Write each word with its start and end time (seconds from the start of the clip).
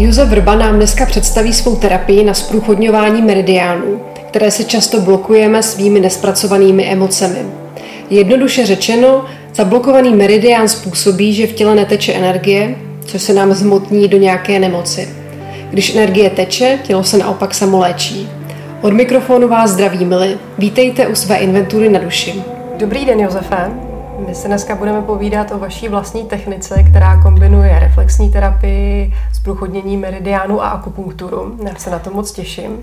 Josef 0.00 0.28
Vrba 0.28 0.54
nám 0.54 0.76
dneska 0.76 1.06
představí 1.06 1.52
svou 1.52 1.76
terapii 1.76 2.24
na 2.24 2.34
zprůchodňování 2.34 3.22
meridiánů, 3.22 4.00
které 4.28 4.50
se 4.50 4.64
často 4.64 5.00
blokujeme 5.00 5.62
svými 5.62 6.00
nespracovanými 6.00 6.84
emocemi. 6.84 7.38
Jednoduše 8.10 8.66
řečeno, 8.66 9.24
zablokovaný 9.54 10.14
meridián 10.14 10.68
způsobí, 10.68 11.34
že 11.34 11.46
v 11.46 11.52
těle 11.52 11.74
neteče 11.74 12.12
energie, 12.12 12.74
což 13.04 13.22
se 13.22 13.32
nám 13.32 13.52
zmotní 13.52 14.08
do 14.08 14.18
nějaké 14.18 14.58
nemoci. 14.58 15.08
Když 15.70 15.94
energie 15.94 16.30
teče, 16.30 16.78
tělo 16.82 17.04
se 17.04 17.18
naopak 17.18 17.54
samo 17.54 17.78
léčí. 17.78 18.28
Od 18.82 18.92
mikrofonu 18.92 19.48
vás 19.48 19.70
zdraví 19.70 20.04
Mili. 20.04 20.38
Vítejte 20.58 21.06
u 21.06 21.14
své 21.14 21.36
inventury 21.36 21.88
na 21.88 22.00
duši. 22.00 22.42
Dobrý 22.78 23.04
den, 23.04 23.20
Josefe. 23.20 23.89
My 24.26 24.34
se 24.34 24.48
dneska 24.48 24.74
budeme 24.74 25.02
povídat 25.02 25.52
o 25.52 25.58
vaší 25.58 25.88
vlastní 25.88 26.24
technice, 26.24 26.82
která 26.82 27.22
kombinuje 27.22 27.78
reflexní 27.78 28.30
terapii, 28.30 29.14
zprůchodnění 29.32 29.96
meridiánu 29.96 30.62
a 30.62 30.68
akupunkturu. 30.68 31.56
Já 31.68 31.74
se 31.74 31.90
na 31.90 31.98
to 31.98 32.10
moc 32.10 32.32
těším. 32.32 32.78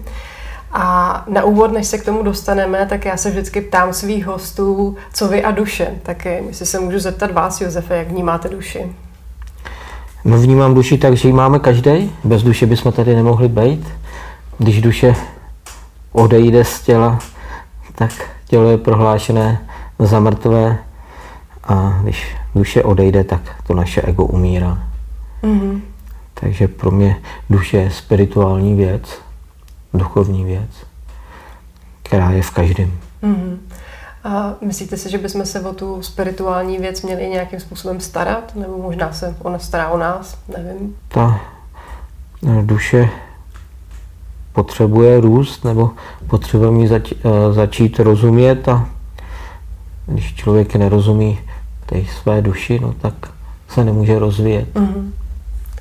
A 0.71 1.23
na 1.27 1.43
úvod, 1.43 1.71
než 1.71 1.87
se 1.87 1.97
k 1.97 2.05
tomu 2.05 2.23
dostaneme, 2.23 2.85
tak 2.85 3.05
já 3.05 3.17
se 3.17 3.29
vždycky 3.29 3.61
ptám 3.61 3.93
svých 3.93 4.25
hostů, 4.25 4.95
co 5.13 5.27
vy 5.27 5.43
a 5.43 5.51
duše. 5.51 5.87
Tak 6.03 6.25
jestli 6.25 6.65
se 6.65 6.79
můžu 6.79 6.99
zeptat 6.99 7.31
vás, 7.31 7.61
Josefe, 7.61 7.97
jak 7.97 8.07
vnímáte 8.07 8.49
duši? 8.49 8.85
No 10.25 10.37
vnímám 10.37 10.73
duši 10.73 10.97
tak, 10.97 11.13
že 11.13 11.27
ji 11.27 11.33
máme 11.33 11.59
každý. 11.59 12.11
Bez 12.23 12.43
duše 12.43 12.65
bychom 12.65 12.91
tady 12.91 13.15
nemohli 13.15 13.47
být. 13.47 13.87
Když 14.57 14.81
duše 14.81 15.15
odejde 16.11 16.65
z 16.65 16.81
těla, 16.81 17.19
tak 17.95 18.11
tělo 18.47 18.69
je 18.69 18.77
prohlášené 18.77 19.61
za 19.99 20.19
mrtvé 20.19 20.77
a 21.67 21.99
když 22.03 22.35
duše 22.55 22.83
odejde, 22.83 23.23
tak 23.23 23.41
to 23.67 23.73
naše 23.73 24.01
ego 24.01 24.25
umírá. 24.25 24.83
Mm-hmm. 25.43 25.81
Takže 26.33 26.67
pro 26.67 26.91
mě 26.91 27.15
duše 27.49 27.77
je 27.77 27.91
spirituální 27.91 28.75
věc, 28.75 29.19
duchovní 29.93 30.43
věc, 30.43 30.69
která 32.03 32.31
je 32.31 32.41
v 32.41 32.51
každém. 32.51 32.91
Mm-hmm. 33.23 33.57
A 34.23 34.55
myslíte 34.61 34.97
si, 34.97 35.09
že 35.09 35.17
bychom 35.17 35.45
se 35.45 35.61
o 35.61 35.73
tu 35.73 36.01
spirituální 36.01 36.77
věc 36.77 37.01
měli 37.01 37.29
nějakým 37.29 37.59
způsobem 37.59 37.99
starat? 37.99 38.55
Nebo 38.55 38.77
možná 38.77 39.13
se 39.13 39.35
ona 39.39 39.59
stará 39.59 39.89
o 39.89 39.97
nás? 39.97 40.37
Nevím. 40.57 40.95
Ta 41.07 41.41
no, 42.41 42.61
duše 42.61 43.09
potřebuje 44.53 45.21
růst, 45.21 45.65
nebo 45.65 45.91
potřebuje 46.27 46.71
mi 46.71 46.87
zač- 46.87 47.13
eh, 47.13 47.53
začít 47.53 47.99
rozumět 47.99 48.67
a 48.67 48.89
když 50.05 50.35
člověk 50.35 50.75
nerozumí 50.75 51.39
té 51.87 51.95
své 52.21 52.41
duši, 52.41 52.79
no 52.79 52.93
tak 52.93 53.13
se 53.69 53.83
nemůže 53.83 54.19
rozvíjet. 54.19 54.73
Mm-hmm. 54.73 55.11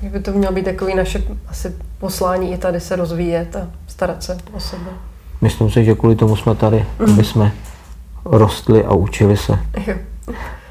Tak 0.01 0.11
by 0.11 0.19
to 0.19 0.31
mělo 0.31 0.53
být 0.53 0.65
takový 0.65 0.95
naše 0.95 1.23
asi 1.47 1.75
poslání 1.99 2.53
i 2.53 2.57
tady 2.57 2.79
se 2.79 2.95
rozvíjet 2.95 3.55
a 3.55 3.67
starat 3.87 4.23
se 4.23 4.37
o 4.53 4.59
sebe. 4.59 4.89
Myslím 5.41 5.71
si, 5.71 5.85
že 5.85 5.95
kvůli 5.95 6.15
tomu 6.15 6.35
jsme 6.35 6.55
tady, 6.55 6.77
mm-hmm. 6.77 7.13
aby 7.13 7.23
jsme 7.23 7.51
rostli 8.25 8.85
a 8.85 8.93
učili 8.93 9.37
se. 9.37 9.59
Jo. 9.87 9.95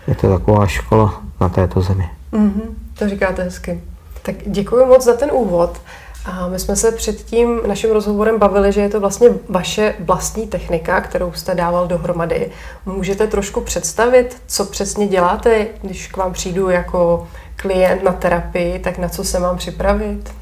Je 0.07 0.15
to 0.15 0.39
taková 0.39 0.67
škola 0.67 1.23
na 1.41 1.49
této 1.49 1.81
zemi. 1.81 2.09
Mm-hmm. 2.33 2.63
To 2.99 3.09
říkáte 3.09 3.43
hezky. 3.43 3.81
Tak 4.23 4.35
děkuji 4.47 4.87
moc 4.87 5.05
za 5.05 5.17
ten 5.17 5.31
úvod. 5.33 5.81
A 6.27 6.49
my 6.49 6.59
jsme 6.59 6.77
se 6.77 6.93
před 6.93 7.17
tím 7.17 7.61
naším 7.67 7.91
rozhovorem 7.91 8.39
bavili, 8.39 8.73
že 8.73 8.81
je 8.81 8.89
to 8.89 9.01
vlastně 9.01 9.29
vaše 9.49 9.95
vlastní 10.01 10.47
technika, 10.47 11.01
kterou 11.01 11.33
jste 11.33 11.55
dával 11.55 11.87
dohromady. 11.87 12.51
Můžete 12.87 13.27
trošku 13.27 13.61
představit, 13.61 14.37
co 14.47 14.65
přesně 14.65 15.09
děláte, 15.09 15.67
když 15.83 16.09
k 16.09 16.17
vám 16.17 16.33
přijdu 16.33 16.71
jako 16.71 17.27
klient 17.57 18.05
na 18.05 18.13
terapii, 18.13 18.79
tak 18.79 18.99
na 18.99 19.09
co 19.09 19.25
se 19.25 19.39
mám 19.39 19.57
připravit? 19.57 20.35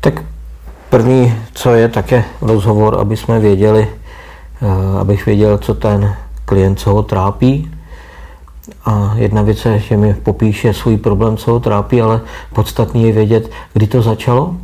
Tak 0.00 0.14
první, 0.88 1.34
co 1.54 1.74
je, 1.74 1.88
tak 1.88 2.12
je 2.12 2.24
rozhovor, 2.40 3.00
aby 3.00 3.16
jsme 3.16 3.40
věděli, 3.40 3.88
eh, 4.62 4.98
abych 5.00 5.26
věděl, 5.26 5.58
co 5.58 5.74
ten 5.74 6.16
klient, 6.44 6.80
co 6.80 6.90
ho 6.90 7.02
trápí. 7.02 7.70
A 8.84 9.14
jedna 9.16 9.42
věc 9.42 9.64
je, 9.64 9.78
že 9.78 9.96
mi 9.96 10.14
popíše 10.14 10.74
svůj 10.74 10.96
problém, 10.96 11.36
co 11.36 11.50
ho 11.50 11.60
trápí, 11.60 12.02
ale 12.02 12.20
podstatný 12.52 13.06
je 13.06 13.12
vědět, 13.12 13.50
kdy 13.72 13.86
to 13.86 14.02
začalo, 14.02 14.56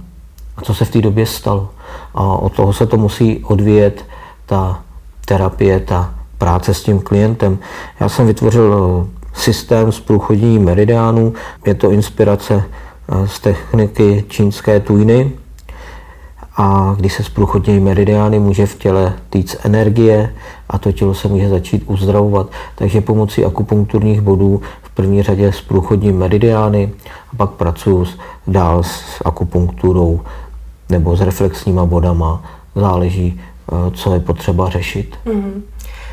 a 0.56 0.62
co 0.62 0.74
se 0.74 0.84
v 0.84 0.90
té 0.90 1.00
době 1.00 1.26
stalo. 1.26 1.68
A 2.14 2.22
od 2.22 2.52
toho 2.52 2.72
se 2.72 2.86
to 2.86 2.96
musí 2.96 3.44
odvíjet 3.44 4.04
ta 4.46 4.82
terapie, 5.24 5.80
ta 5.80 6.14
práce 6.38 6.74
s 6.74 6.82
tím 6.82 7.00
klientem. 7.00 7.58
Já 8.00 8.08
jsem 8.08 8.26
vytvořil 8.26 9.04
eh, 9.06 9.16
systém 9.34 9.92
z 9.92 10.00
průchodění 10.00 10.58
meridiánů. 10.58 11.34
Je 11.66 11.74
to 11.74 11.90
inspirace 11.90 12.64
eh, 12.64 13.28
z 13.28 13.40
techniky 13.40 14.24
čínské 14.28 14.80
tujny. 14.80 15.32
A 16.58 16.94
když 16.98 17.12
se 17.12 17.22
zprůchodnějí 17.22 17.80
meridiány, 17.80 18.38
může 18.38 18.66
v 18.66 18.78
těle 18.78 19.12
týc 19.30 19.56
energie 19.64 20.34
a 20.70 20.78
to 20.78 20.92
tělo 20.92 21.14
se 21.14 21.28
může 21.28 21.48
začít 21.48 21.84
uzdravovat. 21.86 22.46
Takže 22.74 23.00
pomocí 23.00 23.44
akupunkturních 23.44 24.20
bodů 24.20 24.60
v 24.82 24.90
první 24.90 25.22
řadě 25.22 25.52
zprůchodním 25.52 26.18
meridiány 26.18 26.92
a 27.32 27.36
pak 27.36 27.50
pracuji 27.50 28.06
dál 28.46 28.82
s 28.82 29.22
akupunkturou 29.24 30.20
nebo 30.88 31.16
s 31.16 31.20
reflexníma 31.20 31.86
bodama, 31.86 32.44
záleží, 32.74 33.40
eh, 33.40 33.90
co 33.94 34.14
je 34.14 34.20
potřeba 34.20 34.70
řešit. 34.70 35.16
Mm-hmm. 35.26 35.62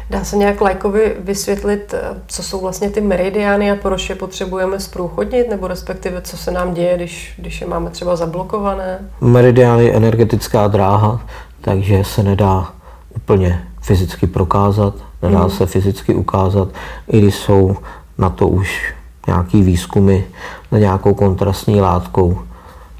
Dá 0.09 0.23
se 0.23 0.37
nějak 0.37 0.61
lajkovi 0.61 1.15
vysvětlit, 1.19 1.93
eh, 1.93 2.01
co 2.27 2.43
jsou 2.43 2.61
vlastně 2.61 2.89
ty 2.89 3.01
meridiány 3.01 3.71
a 3.71 3.75
proč 3.75 4.09
je 4.09 4.15
potřebujeme 4.15 4.79
zprůchodnit, 4.79 5.49
nebo 5.49 5.67
respektive 5.67 6.21
co 6.21 6.37
se 6.37 6.51
nám 6.51 6.73
děje, 6.73 6.95
když, 6.95 7.33
když 7.37 7.61
je 7.61 7.67
máme 7.67 7.89
třeba 7.89 8.15
zablokované? 8.15 8.99
Meridián 9.21 9.79
je 9.79 9.93
energetická 9.93 10.67
dráha, 10.67 11.21
takže 11.61 12.03
se 12.03 12.23
nedá 12.23 12.69
úplně 13.15 13.63
fyzicky 13.81 14.27
prokázat, 14.27 14.95
nedá 15.21 15.43
mm. 15.43 15.49
se 15.49 15.65
fyzicky 15.65 16.15
ukázat, 16.15 16.67
i 17.07 17.21
když 17.21 17.35
jsou 17.35 17.75
na 18.17 18.29
to 18.29 18.47
už 18.47 18.93
nějaký 19.27 19.63
výzkumy 19.63 20.23
na 20.71 20.79
nějakou 20.79 21.13
kontrastní 21.13 21.81
látkou 21.81 22.39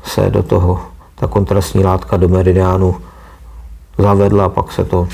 se 0.03 0.29
do 0.29 0.43
toho 0.43 0.79
ta 1.23 1.27
kontrastní 1.27 1.83
látka 1.83 2.17
do 2.17 2.27
meridiánu 2.27 2.95
zavedla, 3.97 4.49
pak 4.49 4.71
se 4.71 4.85
to 4.85 5.07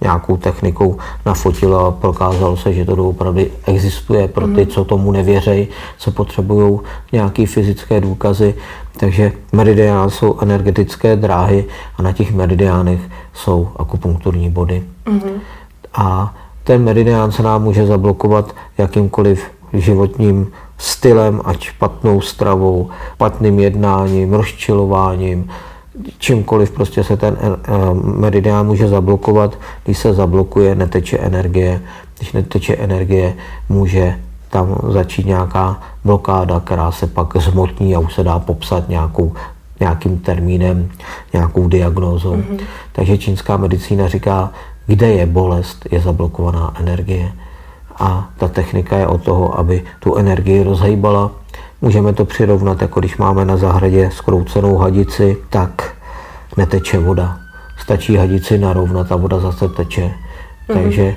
nějakou 0.00 0.36
technikou 0.36 0.98
nafotilo 1.26 1.86
a 1.86 1.90
prokázalo 1.90 2.56
se, 2.56 2.72
že 2.72 2.84
to 2.84 2.96
doopravdy 2.96 3.50
existuje 3.66 4.28
pro 4.28 4.46
ty, 4.46 4.60
mhm. 4.60 4.66
co 4.66 4.84
tomu 4.84 5.12
nevěřejí, 5.12 5.68
co 5.98 6.10
potřebují 6.10 6.80
nějaké 7.12 7.46
fyzické 7.46 8.00
důkazy. 8.00 8.54
Takže 8.96 9.32
meridiány 9.52 10.10
jsou 10.10 10.38
energetické 10.40 11.16
dráhy 11.16 11.64
a 11.96 12.02
na 12.02 12.12
těch 12.12 12.34
meridiánech 12.34 13.00
jsou 13.32 13.68
akupunkturní 13.76 14.50
body. 14.50 14.82
Mm-hmm. 15.06 15.38
A 15.94 16.34
ten 16.64 16.84
meridián 16.84 17.32
se 17.32 17.42
nám 17.42 17.62
může 17.62 17.86
zablokovat 17.86 18.54
jakýmkoliv 18.78 19.50
životním 19.72 20.52
stylem, 20.78 21.40
ať 21.44 21.62
špatnou 21.62 22.20
stravou, 22.20 22.90
špatným 23.14 23.58
jednáním, 23.58 24.34
rozčilováním, 24.34 25.50
čímkoliv 26.18 26.70
prostě 26.70 27.04
se 27.04 27.16
ten 27.16 27.36
eh, 27.40 27.50
meridián 28.02 28.66
může 28.66 28.88
zablokovat. 28.88 29.58
Když 29.84 29.98
se 29.98 30.14
zablokuje, 30.14 30.74
neteče 30.74 31.18
energie. 31.18 31.82
Když 32.18 32.32
neteče 32.32 32.76
energie, 32.76 33.34
může 33.68 34.18
tam 34.50 34.78
začít 34.88 35.26
nějaká 35.26 35.82
blokáda, 36.04 36.60
která 36.60 36.92
se 36.92 37.06
pak 37.06 37.36
zmotní 37.36 37.96
a 37.96 37.98
už 37.98 38.14
se 38.14 38.24
dá 38.24 38.38
popsat 38.38 38.88
nějakou, 38.88 39.32
nějakým 39.80 40.18
termínem, 40.18 40.90
nějakou 41.32 41.68
diagnózou. 41.68 42.36
Mm-hmm. 42.36 42.58
Takže 42.92 43.18
čínská 43.18 43.56
medicína 43.56 44.08
říká, 44.08 44.50
kde 44.86 45.08
je 45.08 45.26
bolest, 45.26 45.86
je 45.90 46.00
zablokovaná 46.00 46.74
energie 46.80 47.32
a 47.98 48.28
ta 48.36 48.48
technika 48.48 48.96
je 48.96 49.06
o 49.06 49.18
toho, 49.18 49.58
aby 49.58 49.84
tu 50.00 50.16
energii 50.16 50.62
rozhejbala. 50.62 51.30
Můžeme 51.80 52.12
to 52.12 52.24
přirovnat, 52.24 52.82
jako 52.82 53.00
když 53.00 53.16
máme 53.16 53.44
na 53.44 53.56
zahradě 53.56 54.10
skroucenou 54.12 54.76
hadici, 54.76 55.36
tak 55.50 55.94
neteče 56.56 56.98
voda. 56.98 57.38
Stačí 57.78 58.16
hadici 58.16 58.58
narovnat 58.58 59.12
a 59.12 59.16
voda 59.16 59.40
zase 59.40 59.68
teče. 59.68 60.02
Mm-hmm. 60.02 60.74
Takže 60.74 61.16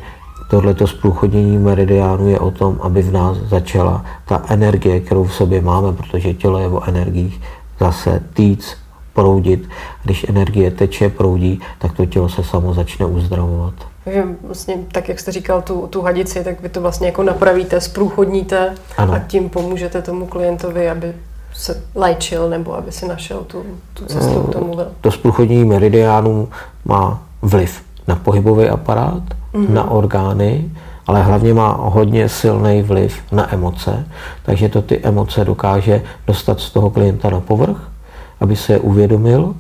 tohleto 0.49 0.87
zprůchodnění 0.87 1.57
meridiánu 1.57 2.29
je 2.29 2.39
o 2.39 2.51
tom, 2.51 2.79
aby 2.81 3.01
v 3.01 3.11
nás 3.11 3.37
začala 3.37 4.05
ta 4.25 4.43
energie, 4.47 4.99
kterou 4.99 5.23
v 5.23 5.33
sobě 5.33 5.61
máme, 5.61 5.93
protože 5.93 6.33
tělo 6.33 6.59
je 6.59 6.67
o 6.67 6.83
energiích, 6.83 7.41
zase 7.79 8.23
týc, 8.33 8.77
proudit. 9.13 9.69
Když 10.03 10.25
energie 10.29 10.71
teče, 10.71 11.09
proudí, 11.09 11.61
tak 11.79 11.93
to 11.93 12.05
tělo 12.05 12.29
se 12.29 12.43
samo 12.43 12.73
začne 12.73 13.05
uzdravovat. 13.05 13.90
Takže 14.03 14.23
vlastně, 14.43 14.77
tak 14.91 15.09
jak 15.09 15.19
jste 15.19 15.31
říkal, 15.31 15.61
tu, 15.61 15.87
tu 15.87 16.01
hadici, 16.01 16.43
tak 16.43 16.61
vy 16.61 16.69
to 16.69 16.81
vlastně 16.81 17.07
jako 17.07 17.23
napravíte, 17.23 17.81
zprůchodníte 17.81 18.75
ano. 18.97 19.13
a 19.13 19.19
tím 19.19 19.49
pomůžete 19.49 20.01
tomu 20.01 20.25
klientovi, 20.25 20.89
aby 20.89 21.13
se 21.53 21.83
léčil 21.95 22.49
nebo 22.49 22.77
aby 22.77 22.91
si 22.91 23.07
našel 23.07 23.39
tu, 23.39 23.63
tu 23.93 24.05
cestu 24.05 24.43
k 24.43 24.53
tomu. 24.53 24.77
To 25.01 25.11
zprůchodnění 25.11 25.65
meridiánů 25.65 26.49
má 26.85 27.23
vliv 27.41 27.81
na 28.07 28.15
pohybový 28.15 28.69
aparát, 28.69 29.23
mm-hmm. 29.53 29.69
na 29.69 29.91
orgány, 29.91 30.71
ale 31.07 31.23
hlavně 31.23 31.53
má 31.53 31.77
hodně 31.81 32.29
silný 32.29 32.81
vliv 32.81 33.21
na 33.31 33.53
emoce, 33.53 34.05
takže 34.43 34.69
to 34.69 34.81
ty 34.81 34.99
emoce 35.03 35.45
dokáže 35.45 36.01
dostat 36.27 36.59
z 36.59 36.69
toho 36.69 36.89
klienta 36.89 37.29
na 37.29 37.39
povrch 37.39 37.91
aby 38.41 38.55
se 38.55 38.79
uvědomil 38.79 39.55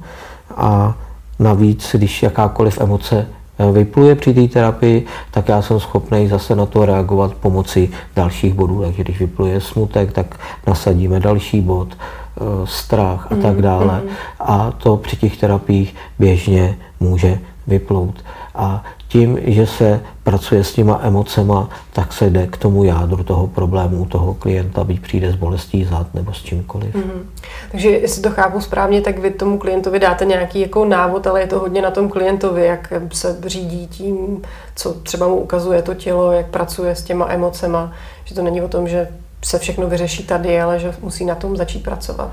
a 0.57 0.95
navíc, 1.39 1.89
když 1.93 2.23
jakákoliv 2.23 2.81
emoce 2.81 3.15
eh, 3.17 3.40
vypluje 3.71 4.15
při 4.15 4.33
té 4.33 4.47
terapii, 4.47 5.05
tak 5.31 5.49
já 5.49 5.61
jsem 5.61 5.79
schopný 5.79 6.27
zase 6.27 6.55
na 6.55 6.65
to 6.65 6.85
reagovat 6.85 7.33
pomocí 7.33 7.91
dalších 8.15 8.53
bodů. 8.53 8.81
Takže 8.81 9.03
když 9.03 9.19
vypluje 9.19 9.61
smutek, 9.61 10.11
tak 10.11 10.39
nasadíme 10.67 11.19
další 11.19 11.61
bod, 11.61 11.87
eh, 11.91 12.41
strach 12.65 13.27
a 13.31 13.35
tak 13.35 13.55
mm, 13.55 13.61
dále. 13.61 14.01
Mm. 14.03 14.09
A 14.39 14.71
to 14.71 14.97
při 14.97 15.17
těch 15.17 15.37
terapiích 15.37 15.95
běžně 16.19 16.77
může 16.99 17.39
vyplout. 17.67 18.23
A 18.55 18.83
tím, 19.07 19.37
že 19.43 19.67
se 19.67 19.99
pracuje 20.23 20.63
s 20.63 20.73
těma 20.73 20.99
emocema, 21.03 21.69
tak 21.93 22.13
se 22.13 22.29
jde 22.29 22.47
k 22.47 22.57
tomu 22.57 22.83
jádru 22.83 23.23
toho 23.23 23.47
problému 23.47 24.05
toho 24.05 24.33
klienta, 24.33 24.83
byť 24.83 25.01
přijde 25.01 25.31
s 25.31 25.35
bolestí 25.35 25.85
zad 25.85 26.13
nebo 26.13 26.33
s 26.33 26.43
čímkoliv. 26.43 26.95
Mm-hmm. 26.95 27.23
Takže 27.71 27.89
jestli 27.89 28.21
to 28.21 28.29
chápu 28.29 28.61
správně, 28.61 29.01
tak 29.01 29.19
vy 29.19 29.31
tomu 29.31 29.57
klientovi 29.57 29.99
dáte 29.99 30.25
nějaký 30.25 30.59
jako 30.59 30.85
návod, 30.85 31.27
ale 31.27 31.41
je 31.41 31.47
to 31.47 31.59
hodně 31.59 31.81
na 31.81 31.91
tom 31.91 32.09
klientovi, 32.09 32.65
jak 32.65 32.93
se 33.13 33.37
řídí 33.45 33.87
tím, 33.87 34.41
co 34.75 34.93
třeba 34.93 35.27
mu 35.27 35.35
ukazuje 35.35 35.81
to 35.81 35.93
tělo, 35.93 36.31
jak 36.31 36.45
pracuje 36.45 36.95
s 36.95 37.03
těma 37.03 37.29
emocema, 37.29 37.91
že 38.25 38.35
to 38.35 38.41
není 38.41 38.61
o 38.61 38.67
tom, 38.67 38.87
že 38.87 39.07
se 39.43 39.59
všechno 39.59 39.87
vyřeší 39.87 40.23
tady, 40.23 40.61
ale 40.61 40.79
že 40.79 40.93
musí 41.01 41.25
na 41.25 41.35
tom 41.35 41.57
začít 41.57 41.83
pracovat. 41.83 42.31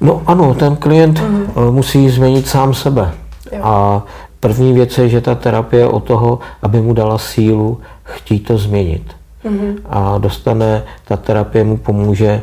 No 0.00 0.22
ano, 0.26 0.54
ten 0.54 0.76
klient 0.76 1.18
mm-hmm. 1.18 1.72
musí 1.72 2.10
změnit 2.10 2.48
sám 2.48 2.74
sebe. 2.74 3.14
Jo. 3.52 3.60
A 3.62 4.02
První 4.44 4.72
věc 4.72 4.98
je, 4.98 5.08
že 5.08 5.20
ta 5.20 5.34
terapie 5.34 5.82
je 5.82 5.86
o 5.86 6.00
toho, 6.00 6.38
aby 6.62 6.80
mu 6.80 6.92
dala 6.92 7.18
sílu 7.18 7.80
chtít 8.02 8.40
to 8.40 8.58
změnit. 8.58 9.02
Mm-hmm. 9.44 9.76
A 9.86 10.18
dostane, 10.18 10.82
ta 11.04 11.16
terapie 11.16 11.64
mu 11.64 11.76
pomůže 11.76 12.42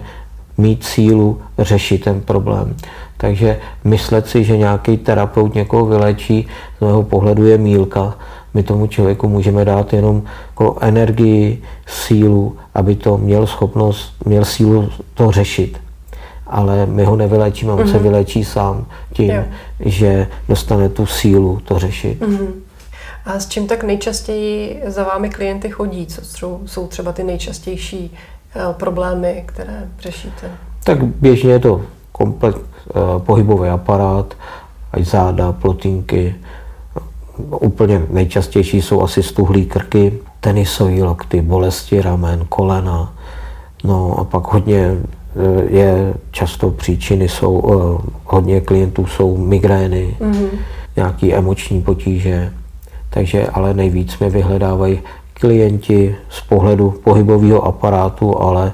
mít 0.57 0.83
sílu 0.83 1.41
řešit 1.59 2.03
ten 2.03 2.21
problém. 2.21 2.75
Takže 3.17 3.59
myslet 3.83 4.27
si, 4.27 4.43
že 4.43 4.57
nějaký 4.57 4.97
terapeut 4.97 5.55
někoho 5.55 5.85
vylečí, 5.85 6.47
z 6.77 6.81
mého 6.81 7.03
pohledu 7.03 7.45
je 7.45 7.57
mílka. 7.57 8.17
My 8.53 8.63
tomu 8.63 8.87
člověku 8.87 9.29
můžeme 9.29 9.65
dát 9.65 9.93
jenom 9.93 10.23
jako 10.49 10.77
energii, 10.81 11.61
sílu, 11.85 12.55
aby 12.73 12.95
to 12.95 13.17
měl 13.17 13.47
schopnost, 13.47 14.13
měl 14.25 14.45
sílu 14.45 14.89
to 15.13 15.31
řešit 15.31 15.90
ale 16.51 16.85
my 16.85 17.03
ho 17.03 17.15
nevylečíme, 17.15 17.73
on 17.73 17.79
mm-hmm. 17.79 17.91
se 17.91 17.97
mhm. 17.97 18.03
vylečí 18.03 18.45
sám 18.45 18.85
tím, 19.13 19.29
jo. 19.29 19.43
že 19.79 20.27
dostane 20.49 20.89
tu 20.89 21.05
sílu 21.05 21.59
to 21.63 21.79
řešit. 21.79 22.21
Mm-hmm. 22.21 22.51
A 23.25 23.39
s 23.39 23.47
čím 23.47 23.67
tak 23.67 23.83
nejčastěji 23.83 24.83
za 24.87 25.03
vámi 25.03 25.29
klienty 25.29 25.69
chodí? 25.69 26.07
Co 26.07 26.59
jsou 26.65 26.87
třeba 26.87 27.11
ty 27.11 27.23
nejčastější 27.23 28.17
uh, 28.55 28.73
problémy, 28.73 29.43
které 29.45 29.89
řešíte? 29.99 30.51
Tak 30.83 31.03
běžně 31.03 31.51
je 31.51 31.59
to 31.59 31.81
komplet 32.11 32.55
uh, 32.55 32.61
pohybový 33.17 33.69
aparát, 33.69 34.33
ať 34.91 35.05
záda, 35.05 35.51
plotinky. 35.51 36.35
Úplně 37.49 38.05
nejčastější 38.09 38.81
jsou 38.81 39.01
asi 39.01 39.23
stuhlý 39.23 39.65
krky, 39.65 40.19
tenisový 40.39 41.03
lokty, 41.03 41.41
bolesti 41.41 42.01
ramen, 42.01 42.45
kolena. 42.49 43.13
No 43.83 44.19
a 44.19 44.23
pak 44.23 44.47
hodně 44.47 44.97
Eh, 44.97 45.20
je 45.67 46.13
často 46.31 46.69
příčiny 46.69 47.29
jsou, 47.29 47.61
eh, 47.63 48.11
hodně 48.25 48.61
klientů 48.61 49.05
jsou 49.05 49.37
migrény, 49.37 50.17
mm-hmm. 50.19 50.49
nějaký 50.95 51.33
emoční 51.33 51.81
potíže, 51.81 52.53
takže 53.09 53.47
ale 53.47 53.73
nejvíc 53.73 54.19
mě 54.19 54.29
vyhledávají 54.29 54.99
klienti 55.33 56.15
z 56.29 56.41
pohledu 56.41 56.91
pohybového 57.03 57.63
aparátu, 57.65 58.41
ale 58.41 58.73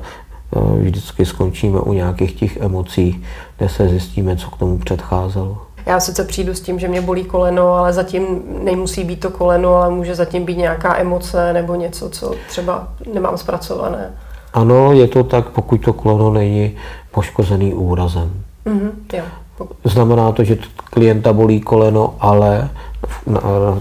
eh, 0.56 0.60
vždycky 0.80 1.26
skončíme 1.26 1.80
u 1.80 1.94
nějakých 1.94 2.34
těch 2.34 2.58
emocí, 2.58 3.24
kde 3.58 3.70
se 3.70 3.90
zjistíme, 3.90 4.36
co 4.36 4.50
k 4.50 4.58
tomu 4.58 4.78
předcházelo. 4.78 5.58
Já 5.86 6.00
sice 6.00 6.24
přijdu 6.24 6.54
s 6.54 6.62
tím, 6.62 6.80
že 6.80 6.88
mě 6.88 7.02
bolí 7.02 7.24
koleno, 7.24 7.74
ale 7.74 7.94
zatím 7.94 8.42
nemusí 8.64 9.04
být 9.04 9.20
to 9.20 9.30
koleno, 9.30 9.76
ale 9.76 9.90
může 9.90 10.16
zatím 10.16 10.46
být 10.46 10.58
nějaká 10.58 10.98
emoce 10.98 11.54
nebo 11.54 11.76
něco, 11.76 12.10
co 12.10 12.36
třeba 12.50 12.88
nemám 13.14 13.38
zpracované. 13.38 14.12
Ano, 14.54 14.94
je 14.94 15.08
to 15.08 15.24
tak, 15.24 15.50
pokud 15.50 15.78
to 15.78 15.94
koleno 15.94 16.34
není 16.34 16.76
poškozený 17.12 17.74
úrazem. 17.74 18.44
Mm-hmm, 18.66 18.92
jo. 19.14 19.24
Znamená 19.84 20.32
to, 20.32 20.44
že 20.44 20.58
klienta 20.76 21.34
bolí 21.34 21.62
koleno, 21.62 22.16
ale 22.20 22.70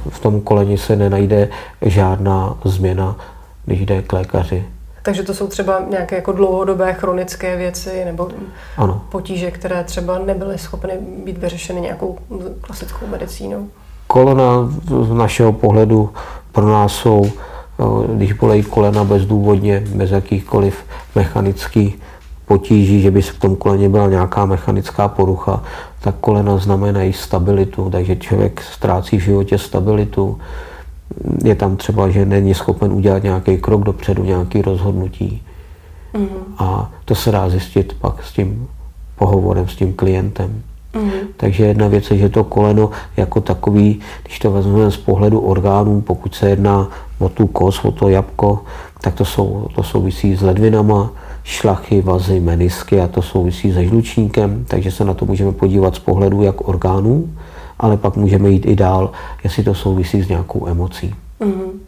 v 0.08 0.18
tom 0.20 0.40
koleni 0.40 0.78
se 0.78 0.96
nenajde 0.96 1.48
žádná 1.82 2.56
změna, 2.64 3.16
když 3.64 3.86
jde 3.86 4.02
k 4.02 4.12
lékaři. 4.12 4.64
Takže 5.02 5.22
to 5.22 5.34
jsou 5.34 5.46
třeba 5.46 5.80
nějaké 5.90 6.16
jako 6.16 6.32
dlouhodobé 6.32 6.92
chronické 6.92 7.56
věci 7.56 8.04
nebo 8.04 8.28
ano. 8.76 9.02
potíže, 9.08 9.50
které 9.50 9.84
třeba 9.84 10.18
nebyly 10.18 10.58
schopny 10.58 10.92
být 11.24 11.38
vyřešeny 11.38 11.80
nějakou 11.80 12.18
klasickou 12.60 13.06
medicínou. 13.06 13.68
Kolena 14.06 14.46
z 15.04 15.10
našeho 15.10 15.52
pohledu 15.52 16.10
pro 16.52 16.68
nás 16.68 16.92
jsou 16.92 17.30
když 18.14 18.32
bolejí 18.32 18.62
kolena 18.62 19.04
bezdůvodně, 19.04 19.82
bez 19.94 20.10
jakýchkoliv 20.10 20.84
mechanických 21.14 21.98
potíží, 22.46 23.02
že 23.02 23.10
by 23.10 23.22
v 23.22 23.38
tom 23.38 23.56
koleně 23.56 23.88
byla 23.88 24.08
nějaká 24.08 24.46
mechanická 24.46 25.08
porucha, 25.08 25.62
tak 26.00 26.14
kolena 26.20 26.56
znamenají 26.56 27.12
stabilitu, 27.12 27.90
takže 27.90 28.16
člověk 28.16 28.62
ztrácí 28.62 29.18
v 29.18 29.22
životě 29.22 29.58
stabilitu. 29.58 30.38
Je 31.44 31.54
tam 31.54 31.76
třeba, 31.76 32.08
že 32.08 32.26
není 32.26 32.54
schopen 32.54 32.92
udělat 32.92 33.22
nějaký 33.22 33.58
krok 33.58 33.84
dopředu, 33.84 34.24
nějaký 34.24 34.62
rozhodnutí. 34.62 35.42
Mm-hmm. 36.14 36.28
A 36.58 36.92
to 37.04 37.14
se 37.14 37.32
dá 37.32 37.48
zjistit 37.48 37.96
pak 38.00 38.24
s 38.24 38.32
tím 38.32 38.68
pohovorem, 39.16 39.68
s 39.68 39.76
tím 39.76 39.92
klientem. 39.92 40.62
Mm. 40.94 41.10
Takže 41.36 41.64
jedna 41.64 41.88
věc 41.88 42.10
je, 42.10 42.16
že 42.18 42.28
to 42.28 42.44
koleno 42.44 42.90
jako 43.16 43.40
takový, 43.40 44.00
když 44.24 44.38
to 44.38 44.50
vezmeme 44.50 44.90
z 44.90 44.96
pohledu 44.96 45.40
orgánů, 45.40 46.00
pokud 46.00 46.34
se 46.34 46.50
jedná 46.50 46.88
o 47.18 47.28
tu 47.28 47.46
kos, 47.46 47.84
o 47.84 47.90
to 47.90 48.08
jabko, 48.08 48.62
tak 49.00 49.14
to, 49.14 49.24
jsou, 49.24 49.68
to 49.74 49.82
souvisí 49.82 50.36
s 50.36 50.42
ledvinama, 50.42 51.10
šlachy, 51.44 52.02
vazy, 52.02 52.40
menisky 52.40 53.00
a 53.00 53.08
to 53.08 53.22
souvisí 53.22 53.72
se 53.72 53.84
žlučníkem, 53.84 54.64
takže 54.68 54.90
se 54.90 55.04
na 55.04 55.14
to 55.14 55.26
můžeme 55.26 55.52
podívat 55.52 55.94
z 55.94 55.98
pohledu 55.98 56.42
jak 56.42 56.68
orgánů, 56.68 57.28
ale 57.78 57.96
pak 57.96 58.16
můžeme 58.16 58.50
jít 58.50 58.66
i 58.66 58.76
dál, 58.76 59.10
jestli 59.44 59.62
to 59.62 59.74
souvisí 59.74 60.22
s 60.22 60.28
nějakou 60.28 60.66
emocí. 60.66 61.14
Mm. 61.40 61.80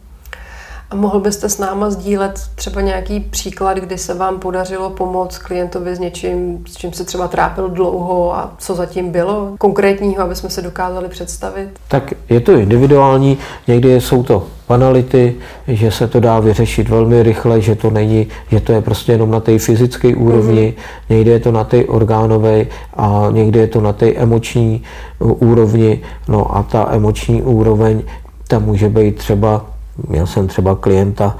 A 0.91 0.95
mohl 0.95 1.19
byste 1.19 1.49
s 1.49 1.57
náma 1.57 1.89
sdílet 1.89 2.41
třeba 2.55 2.81
nějaký 2.81 3.19
příklad, 3.19 3.77
kdy 3.77 3.97
se 3.97 4.13
vám 4.13 4.39
podařilo 4.39 4.89
pomoct 4.89 5.37
klientovi 5.37 5.95
s 5.95 5.99
něčím, 5.99 6.63
s 6.67 6.75
čím 6.77 6.93
se 6.93 7.03
třeba 7.03 7.27
trápil 7.27 7.69
dlouho 7.69 8.35
a 8.35 8.53
co 8.57 8.75
zatím 8.75 9.11
bylo 9.11 9.53
konkrétního, 9.57 10.23
aby 10.23 10.35
jsme 10.35 10.49
se 10.49 10.61
dokázali 10.61 11.09
představit? 11.09 11.69
Tak 11.87 12.13
je 12.29 12.39
to 12.39 12.51
individuální, 12.51 13.37
někdy 13.67 14.01
jsou 14.01 14.23
to 14.23 14.47
banality, 14.67 15.35
že 15.67 15.91
se 15.91 16.07
to 16.07 16.19
dá 16.19 16.39
vyřešit 16.39 16.89
velmi 16.89 17.23
rychle, 17.23 17.61
že 17.61 17.75
to 17.75 17.89
není, 17.89 18.27
že 18.51 18.59
to 18.59 18.71
je 18.71 18.81
prostě 18.81 19.11
jenom 19.11 19.31
na 19.31 19.39
té 19.39 19.59
fyzické 19.59 20.15
úrovni, 20.15 20.73
mm-hmm. 20.77 21.15
někdy 21.15 21.31
je 21.31 21.39
to 21.39 21.51
na 21.51 21.63
té 21.63 21.85
orgánové 21.85 22.65
a 22.93 23.27
někdy 23.31 23.59
je 23.59 23.67
to 23.67 23.81
na 23.81 23.93
té 23.93 24.11
emoční 24.11 24.83
úrovni. 25.19 26.01
No 26.27 26.57
a 26.57 26.63
ta 26.63 26.87
emoční 26.91 27.41
úroveň, 27.41 28.01
ta 28.47 28.59
může 28.59 28.89
být 28.89 29.17
třeba 29.17 29.65
Měl 30.07 30.27
jsem 30.27 30.47
třeba 30.47 30.75
klienta 30.75 31.37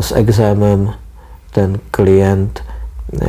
s 0.00 0.12
exémem, 0.16 0.92
ten 1.50 1.78
klient 1.90 2.64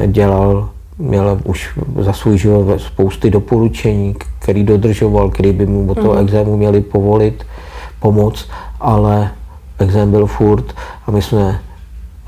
dělal, 0.08 0.70
měl 0.98 1.40
už 1.44 1.80
za 2.00 2.14
svůj 2.14 2.38
život 2.38 2.82
spousty 2.82 3.30
doporučení, 3.30 4.16
který 4.40 4.64
dodržoval, 4.64 5.30
který 5.30 5.52
by 5.52 5.66
mu 5.66 5.92
od 5.92 5.96
toho 5.96 6.14
mhm. 6.14 6.24
exému 6.24 6.58
měli 6.58 6.82
povolit, 6.82 7.46
pomoc, 8.00 8.50
ale 8.80 9.32
exém 9.80 10.12
byl 10.12 10.26
furt 10.26 10.76
a 11.08 11.12
my 11.12 11.22
jsme 11.22 11.60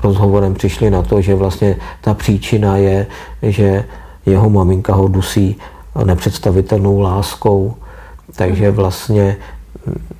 rozhovorem 0.02 0.54
přišli 0.54 0.90
na 0.90 1.02
to, 1.02 1.20
že 1.20 1.34
vlastně 1.34 1.76
ta 2.00 2.14
příčina 2.14 2.76
je, 2.76 3.06
že 3.42 3.84
jeho 4.26 4.50
maminka 4.50 4.94
ho 4.94 5.08
dusí 5.08 5.56
nepředstavitelnou 6.04 7.00
láskou, 7.00 7.74
takže 8.36 8.68
mhm. 8.68 8.76
vlastně 8.76 9.36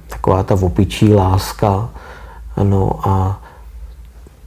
taková 0.09 0.43
ta 0.43 0.55
opičí 0.55 1.15
láska 1.15 1.89
No 2.63 3.01
a 3.09 3.41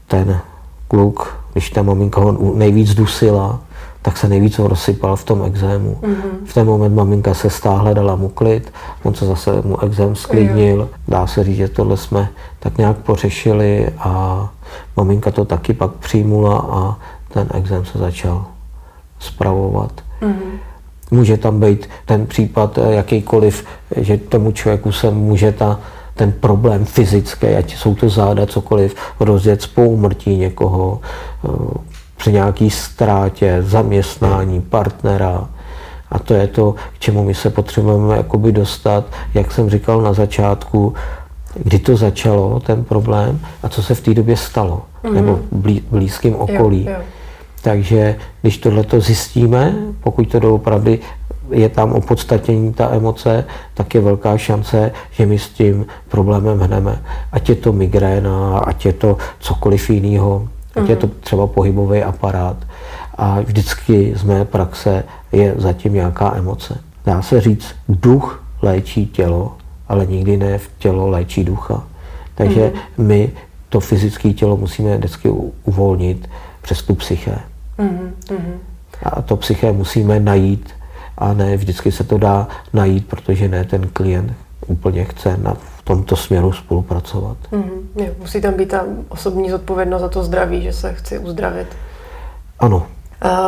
ten 0.08 0.40
kluk, 0.88 1.38
když 1.54 1.70
ta 1.70 1.82
maminka 1.82 2.22
ho 2.22 2.56
nejvíc 2.56 2.94
dusila, 2.94 3.60
tak 4.02 4.18
se 4.18 4.28
nejvíc 4.28 4.58
ho 4.58 4.68
rozsypal 4.68 5.16
v 5.16 5.24
tom 5.24 5.44
exému. 5.44 5.98
Mm-hmm. 6.02 6.46
V 6.46 6.54
ten 6.54 6.68
moment 6.68 6.96
maminka 6.96 7.34
se 7.34 7.50
stáhla, 7.50 7.94
dala 7.94 8.16
mu 8.16 8.30
klid, 8.30 8.74
on 9.04 9.14
se 9.14 9.26
zase 9.26 9.62
mu 9.62 9.84
exém 9.84 10.16
sklidnil. 10.16 10.80
Jo. 10.80 10.90
Dá 11.08 11.28
se 11.28 11.44
říct, 11.44 11.58
že 11.58 11.68
tohle 11.68 11.98
jsme 11.98 12.30
tak 12.60 12.78
nějak 12.78 12.98
pořešili 12.98 13.90
a 14.00 14.48
maminka 14.98 15.32
to 15.32 15.46
taky 15.46 15.74
pak 15.74 15.92
přijmula 15.92 16.58
a 16.58 16.98
ten 17.34 17.48
exém 17.54 17.86
se 17.86 17.98
začal 17.98 18.46
spravovat. 19.20 19.92
Mm-hmm. 20.22 20.58
Může 21.12 21.38
tam 21.38 21.60
být 21.60 21.90
ten 22.06 22.26
případ 22.26 22.80
jakýkoliv, 22.90 23.66
že 23.98 24.18
tomu 24.18 24.52
člověku 24.52 24.92
se 24.92 25.12
může 25.12 25.52
ta 25.52 25.80
ten 26.16 26.32
problém 26.32 26.86
fyzický, 26.86 27.48
ať 27.48 27.76
jsou 27.76 27.96
to 27.96 28.10
záda, 28.10 28.46
cokoliv, 28.46 28.96
rozjet 29.20 29.68
po 29.68 29.82
úmrtí 29.82 30.38
někoho, 30.38 31.00
eh, 31.46 31.50
při 32.18 32.32
nějaký 32.32 32.70
ztrátě, 32.70 33.58
zaměstnání, 33.62 34.62
partnera, 34.62 35.48
A 36.12 36.20
to 36.20 36.34
je 36.34 36.48
to, 36.48 36.76
k 36.94 37.00
čemu 37.00 37.24
my 37.24 37.34
se 37.34 37.50
potřebujeme 37.50 38.18
jakoby 38.18 38.52
dostat, 38.52 39.06
jak 39.34 39.52
jsem 39.52 39.70
říkal 39.70 40.02
na 40.02 40.14
začátku, 40.14 40.94
kdy 41.64 41.80
to 41.80 41.98
začalo, 41.98 42.60
ten 42.60 42.84
problém, 42.84 43.40
a 43.64 43.70
co 43.70 43.84
se 43.84 43.96
v 43.96 44.02
té 44.02 44.14
době 44.14 44.38
stalo, 44.38 44.82
mm-hmm. 45.04 45.14
nebo 45.14 45.40
v 45.52 45.82
blízkém 45.92 46.36
okolí. 46.36 46.86
Jo, 46.86 46.92
jo. 46.92 47.04
Takže 47.62 48.16
když 48.42 48.58
tohle 48.58 48.84
to 48.84 49.00
zjistíme, 49.02 49.74
pokud 50.04 50.32
to 50.32 50.40
doopravdy 50.40 51.00
je 51.52 51.70
tam 51.70 51.92
opodstatnění 51.92 52.74
ta 52.74 52.90
emoce, 52.92 53.46
tak 53.74 53.96
je 53.96 54.02
velká 54.02 54.38
šance, 54.38 54.92
že 55.12 55.26
my 55.26 55.40
s 55.40 55.50
tím 55.50 55.86
problémem 56.08 56.60
hneme. 56.60 57.02
Ať 57.32 57.50
je 57.50 57.56
to 57.56 57.74
migréna, 57.74 58.58
ať 58.58 58.86
je 58.86 58.94
to 58.94 59.18
cokoliv 59.40 59.90
jiného, 59.90 60.48
ať 60.76 60.84
mm-hmm. 60.84 60.90
je 60.90 60.96
to 60.96 61.08
mhm. 61.08 61.16
třeba 61.20 61.48
pohybový 61.48 62.04
aparát. 62.04 62.58
A 63.18 63.40
vždycky 63.40 64.14
z 64.16 64.24
mé 64.24 64.46
praxe 64.46 65.04
je 65.32 65.54
zatím 65.58 65.94
nějaká 65.94 66.36
emoce. 66.36 66.78
Dá 67.06 67.22
se 67.22 67.42
říct, 67.42 67.76
duch 67.90 68.44
léčí 68.62 69.06
tělo, 69.06 69.56
ale 69.88 70.06
nikdy 70.06 70.38
ne 70.38 70.58
v 70.58 70.70
tělo 70.78 71.10
léčí 71.10 71.44
ducha. 71.44 71.84
Takže 72.36 72.68
mm-hmm. 72.68 73.04
my 73.04 73.32
to 73.70 73.80
fyzické 73.80 74.34
tělo 74.34 74.58
musíme 74.58 74.98
vždycky 74.98 75.30
uvolnit 75.64 76.30
přes 76.62 76.82
tu 76.82 76.96
psyché. 76.96 77.40
Mm-hmm. 77.80 78.58
A 79.04 79.22
to 79.22 79.36
psyché 79.38 79.72
musíme 79.72 80.20
najít 80.20 80.70
a 81.18 81.34
ne 81.34 81.58
vždycky 81.58 81.92
se 81.92 82.04
to 82.04 82.18
dá 82.18 82.48
najít, 82.74 83.08
protože 83.08 83.48
ne 83.48 83.64
ten 83.64 83.88
klient 83.94 84.34
úplně 84.68 85.04
chce 85.04 85.38
na, 85.38 85.54
v 85.54 85.82
tomto 85.84 86.16
směru 86.16 86.52
spolupracovat. 86.52 87.38
Mm-hmm. 87.52 88.10
Musí 88.20 88.42
tam 88.42 88.54
být 88.54 88.70
ta 88.70 88.84
osobní 89.10 89.50
zodpovědnost 89.50 90.02
za 90.02 90.10
to 90.10 90.24
zdraví, 90.24 90.62
že 90.62 90.74
se 90.74 90.94
chci 90.94 91.20
uzdravit. 91.20 91.68
Ano. 92.60 92.88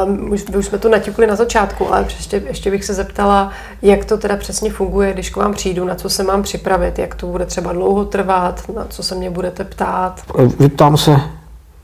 Um, 0.06 0.32
už, 0.32 0.46
už 0.46 0.66
jsme 0.66 0.78
to 0.78 0.90
naťukli 0.90 1.28
na 1.28 1.36
začátku, 1.36 1.94
ale 1.94 2.04
ještě, 2.04 2.44
ještě 2.48 2.72
bych 2.72 2.86
se 2.86 2.94
zeptala, 2.94 3.52
jak 3.82 4.06
to 4.06 4.18
teda 4.18 4.38
přesně 4.38 4.72
funguje, 4.72 5.14
když 5.14 5.30
k 5.30 5.36
vám 5.36 5.54
přijdu, 5.54 5.86
na 5.86 5.96
co 5.96 6.10
se 6.10 6.24
mám 6.24 6.44
připravit, 6.44 7.00
jak 7.00 7.16
to 7.16 7.28
bude 7.28 7.46
třeba 7.46 7.74
dlouho 7.74 8.06
trvat, 8.06 8.64
na 8.76 8.86
co 8.90 9.04
se 9.04 9.16
mě 9.16 9.30
budete 9.30 9.64
ptát. 9.64 10.22
Vyptám 10.60 10.98
se 10.98 11.22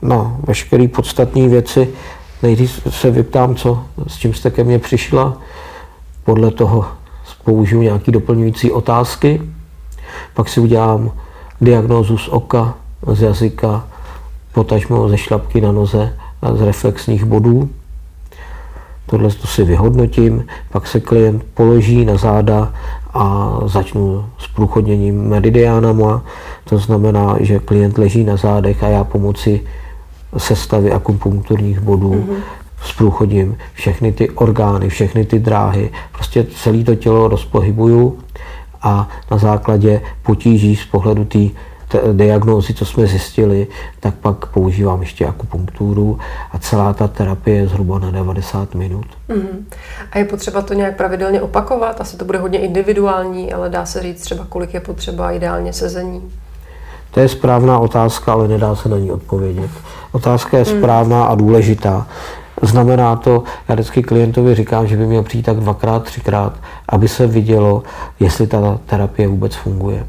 na 0.02 0.36
veškeré 0.46 0.88
podstatné 0.88 1.48
věci. 1.48 1.88
Nejdřív 2.42 2.86
se 2.90 3.10
vyptám, 3.10 3.54
co, 3.54 3.84
s 4.06 4.16
čím 4.16 4.34
jste 4.34 4.50
ke 4.50 4.64
mně 4.64 4.78
přišla, 4.78 5.36
podle 6.24 6.50
toho 6.50 6.84
použiju 7.44 7.82
nějaké 7.82 8.12
doplňující 8.12 8.72
otázky, 8.72 9.42
pak 10.34 10.48
si 10.48 10.60
udělám 10.60 11.10
diagnózu 11.60 12.18
z 12.18 12.28
oka, 12.28 12.74
z 13.12 13.22
jazyka, 13.22 13.84
potažmo 14.52 15.08
ze 15.08 15.18
šlapky 15.18 15.60
na 15.60 15.72
noze 15.72 16.16
a 16.42 16.54
z 16.54 16.60
reflexních 16.60 17.24
bodů. 17.24 17.70
Tohle 19.06 19.30
to 19.30 19.46
si 19.46 19.64
vyhodnotím, 19.64 20.46
pak 20.72 20.86
se 20.86 21.00
klient 21.00 21.44
položí 21.54 22.04
na 22.04 22.16
záda 22.16 22.72
a 23.14 23.54
začnu 23.66 24.26
s 24.38 24.46
průchodněním 24.46 25.28
meridiánama. 25.28 26.22
To 26.64 26.78
znamená, 26.78 27.36
že 27.40 27.58
klient 27.58 27.98
leží 27.98 28.24
na 28.24 28.36
zádech 28.36 28.82
a 28.82 28.88
já 28.88 29.04
pomocí 29.04 29.60
sestavy 30.36 30.92
akupunkturních 30.92 31.80
bodů 31.80 32.12
mm-hmm 32.12 32.63
zprůchodím 32.84 33.56
všechny 33.72 34.12
ty 34.12 34.30
orgány, 34.30 34.88
všechny 34.88 35.24
ty 35.24 35.38
dráhy, 35.38 35.90
prostě 36.12 36.44
celé 36.44 36.84
to 36.84 36.94
tělo 36.94 37.28
rozpohybuju 37.28 38.18
a 38.82 39.08
na 39.30 39.38
základě 39.38 40.00
potíží 40.22 40.76
z 40.76 40.84
pohledu 40.84 41.24
té 41.24 41.38
diagnózy, 42.12 42.74
co 42.74 42.84
jsme 42.84 43.06
zjistili, 43.06 43.66
tak 44.00 44.14
pak 44.14 44.46
používám 44.46 45.00
ještě 45.00 45.26
akupunkturu 45.26 46.18
a 46.52 46.58
celá 46.58 46.92
ta 46.92 47.08
terapie 47.08 47.56
je 47.56 47.68
zhruba 47.68 47.98
na 47.98 48.10
90 48.10 48.74
minut. 48.74 49.06
Mm. 49.28 49.66
A 50.12 50.18
je 50.18 50.24
potřeba 50.24 50.62
to 50.62 50.74
nějak 50.74 50.96
pravidelně 50.96 51.42
opakovat? 51.42 52.00
Asi 52.00 52.16
to 52.16 52.24
bude 52.24 52.38
hodně 52.38 52.58
individuální, 52.58 53.52
ale 53.52 53.70
dá 53.70 53.86
se 53.86 54.02
říct 54.02 54.20
třeba, 54.20 54.46
kolik 54.48 54.74
je 54.74 54.80
potřeba 54.80 55.30
ideálně 55.30 55.72
sezení? 55.72 56.22
To 57.10 57.20
je 57.20 57.28
správná 57.28 57.78
otázka, 57.78 58.32
ale 58.32 58.48
nedá 58.48 58.74
se 58.74 58.88
na 58.88 58.98
ní 58.98 59.12
odpovědět. 59.12 59.70
Otázka 60.12 60.58
je 60.58 60.64
mhm. 60.64 60.78
správná 60.78 61.24
a 61.24 61.34
důležitá. 61.34 62.06
Znamená 62.66 63.16
to, 63.16 63.42
já 63.68 63.74
vždycky 63.74 64.02
klientovi 64.02 64.54
říkám, 64.54 64.86
že 64.86 64.96
by 64.96 65.06
měl 65.06 65.22
přijít 65.22 65.42
tak 65.42 65.56
dvakrát, 65.56 66.04
třikrát, 66.04 66.58
aby 66.88 67.08
se 67.08 67.26
vidělo, 67.26 67.82
jestli 68.20 68.46
ta 68.46 68.78
terapie 68.86 69.28
vůbec 69.28 69.54
funguje. 69.54 70.06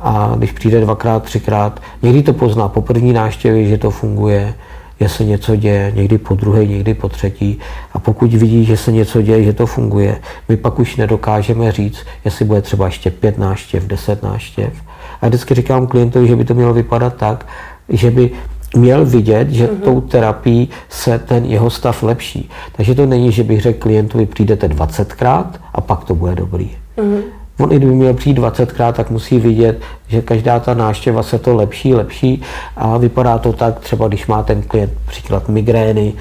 A 0.00 0.32
když 0.36 0.52
přijde 0.52 0.80
dvakrát, 0.80 1.22
třikrát, 1.22 1.80
někdy 2.02 2.22
to 2.22 2.32
pozná 2.32 2.68
po 2.68 2.82
první 2.82 3.12
návštěvě, 3.12 3.68
že 3.68 3.78
to 3.78 3.90
funguje, 3.90 4.54
že 5.00 5.08
se 5.08 5.24
něco 5.24 5.56
děje, 5.56 5.92
někdy 5.94 6.18
po 6.18 6.34
druhé, 6.34 6.66
někdy 6.66 6.94
po 6.94 7.08
třetí. 7.08 7.58
A 7.92 7.98
pokud 7.98 8.34
vidí, 8.34 8.64
že 8.64 8.76
se 8.76 8.92
něco 8.92 9.22
děje, 9.22 9.44
že 9.44 9.52
to 9.52 9.66
funguje, 9.66 10.20
my 10.48 10.56
pak 10.56 10.78
už 10.78 10.96
nedokážeme 10.96 11.72
říct, 11.72 12.06
jestli 12.24 12.44
bude 12.44 12.62
třeba 12.62 12.86
ještě 12.86 13.10
pět 13.10 13.38
náštěv, 13.38 13.84
deset 13.84 14.22
náštěv. 14.22 14.72
A 15.20 15.28
vždycky 15.28 15.54
říkám 15.54 15.86
klientovi, 15.86 16.28
že 16.28 16.36
by 16.36 16.44
to 16.44 16.54
mělo 16.54 16.74
vypadat 16.74 17.14
tak, 17.14 17.46
že 17.88 18.10
by 18.10 18.30
měl 18.76 19.06
vidět, 19.06 19.50
že 19.50 19.66
mm-hmm. 19.66 19.80
tou 19.80 20.00
terapií 20.00 20.68
se 20.88 21.18
ten 21.18 21.44
jeho 21.44 21.70
stav 21.70 22.02
lepší. 22.02 22.50
Takže 22.76 22.94
to 22.94 23.06
není, 23.06 23.32
že 23.32 23.42
bych 23.42 23.60
řekl 23.60 23.78
klientovi, 23.78 24.26
přijdete 24.26 24.68
20krát 24.68 25.46
a 25.72 25.80
pak 25.80 26.04
to 26.04 26.14
bude 26.14 26.34
dobrý. 26.34 26.70
Mm-hmm. 26.98 27.22
On 27.58 27.72
i 27.72 27.76
kdyby 27.76 27.94
měl 27.94 28.14
přijít 28.14 28.38
20krát, 28.38 28.92
tak 28.92 29.10
musí 29.10 29.38
vidět, 29.38 29.80
že 30.08 30.22
každá 30.22 30.60
ta 30.60 30.74
náštěva 30.74 31.22
se 31.22 31.38
to 31.38 31.56
lepší, 31.56 31.94
lepší 31.94 32.42
a 32.76 32.98
vypadá 32.98 33.38
to 33.38 33.52
tak, 33.52 33.80
třeba 33.80 34.08
když 34.08 34.26
má 34.26 34.42
ten 34.42 34.62
klient 34.62 34.92
příklad 35.06 35.48
migrény, 35.48 36.12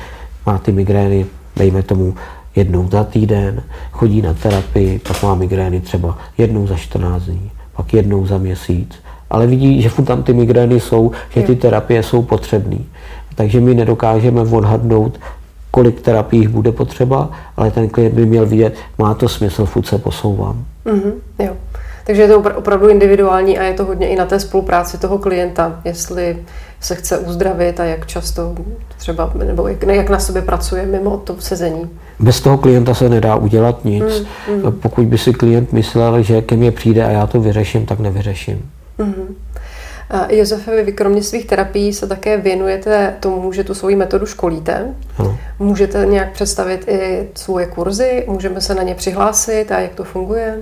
má 0.46 0.58
ty 0.58 0.72
migrény, 0.72 1.25
dejme 1.55 1.84
tomu 1.84 2.15
jednou 2.55 2.89
za 2.91 3.03
týden, 3.03 3.63
chodí 3.91 4.22
na 4.22 4.34
terapii, 4.34 5.00
pak 5.00 5.24
má 5.24 5.36
migrény 5.36 5.79
třeba 5.79 6.17
jednou 6.38 6.67
za 6.67 6.75
14 6.75 7.24
dní, 7.24 7.51
pak 7.75 7.93
jednou 7.93 8.25
za 8.25 8.38
měsíc, 8.38 9.00
ale 9.31 9.47
vidí, 9.47 9.81
že 9.81 9.89
tam 9.89 10.23
ty 10.23 10.33
migrény 10.33 10.79
jsou, 10.79 11.11
že 11.29 11.41
ty 11.41 11.55
terapie 11.55 12.03
jsou 12.03 12.21
potřebné. 12.21 12.77
Takže 13.35 13.59
my 13.59 13.73
nedokážeme 13.73 14.41
odhadnout, 14.41 15.19
kolik 15.71 16.01
terapií 16.01 16.47
bude 16.47 16.71
potřeba, 16.71 17.29
ale 17.57 17.71
ten 17.71 17.89
klient 17.89 18.13
by 18.13 18.25
měl 18.25 18.45
vidět, 18.45 18.75
má 18.97 19.13
to 19.13 19.29
smysl, 19.29 19.65
furt 19.65 19.85
se 19.85 19.97
posouvám. 19.97 20.65
Mm-hmm, 20.85 21.13
jo. 21.39 21.53
Takže 22.03 22.21
je 22.21 22.27
to 22.27 22.39
opravdu 22.39 22.88
individuální 22.88 23.59
a 23.59 23.63
je 23.63 23.73
to 23.73 23.85
hodně 23.85 24.07
i 24.07 24.15
na 24.15 24.25
té 24.25 24.39
spolupráci 24.39 24.97
toho 24.97 25.17
klienta, 25.17 25.79
jestli 25.85 26.38
se 26.79 26.95
chce 26.95 27.17
uzdravit 27.17 27.79
a 27.79 27.85
jak 27.85 28.07
často 28.07 28.55
třeba, 28.97 29.31
nebo 29.45 29.67
jak, 29.67 29.83
jak 29.83 30.09
na 30.09 30.19
sobě 30.19 30.41
pracuje 30.41 30.85
mimo 30.85 31.17
to 31.17 31.35
sezení. 31.39 31.89
Bez 32.19 32.41
toho 32.41 32.57
klienta 32.57 32.93
se 32.93 33.09
nedá 33.09 33.35
udělat 33.35 33.85
nic. 33.85 34.03
Mm, 34.50 34.55
mm. 34.55 34.71
Pokud 34.71 35.05
by 35.05 35.17
si 35.17 35.33
klient 35.33 35.73
myslel, 35.73 36.21
že 36.21 36.41
ke 36.41 36.55
mně 36.55 36.71
přijde 36.71 37.05
a 37.05 37.09
já 37.09 37.27
to 37.27 37.41
vyřeším, 37.41 37.85
tak 37.85 38.00
nevyřeším. 38.00 38.69
Mm-hmm. 39.00 39.25
Josefe, 40.29 40.83
vy 40.83 40.91
kromě 40.91 41.24
svých 41.24 41.45
terapií 41.45 41.93
se 41.93 42.07
také 42.07 42.38
věnujete 42.38 43.13
tomu, 43.19 43.53
že 43.53 43.63
tu 43.63 43.74
svoji 43.74 43.95
metodu 43.95 44.25
školíte. 44.25 44.93
Ano. 45.17 45.38
Můžete 45.60 46.05
nějak 46.05 46.31
představit 46.31 46.88
i 46.88 47.27
svoje 47.36 47.65
kurzy? 47.65 48.25
Můžeme 48.27 48.62
se 48.62 48.75
na 48.75 48.83
ně 48.83 48.95
přihlásit 48.95 49.71
a 49.71 49.79
jak 49.79 49.95
to 49.95 50.03
funguje? 50.03 50.57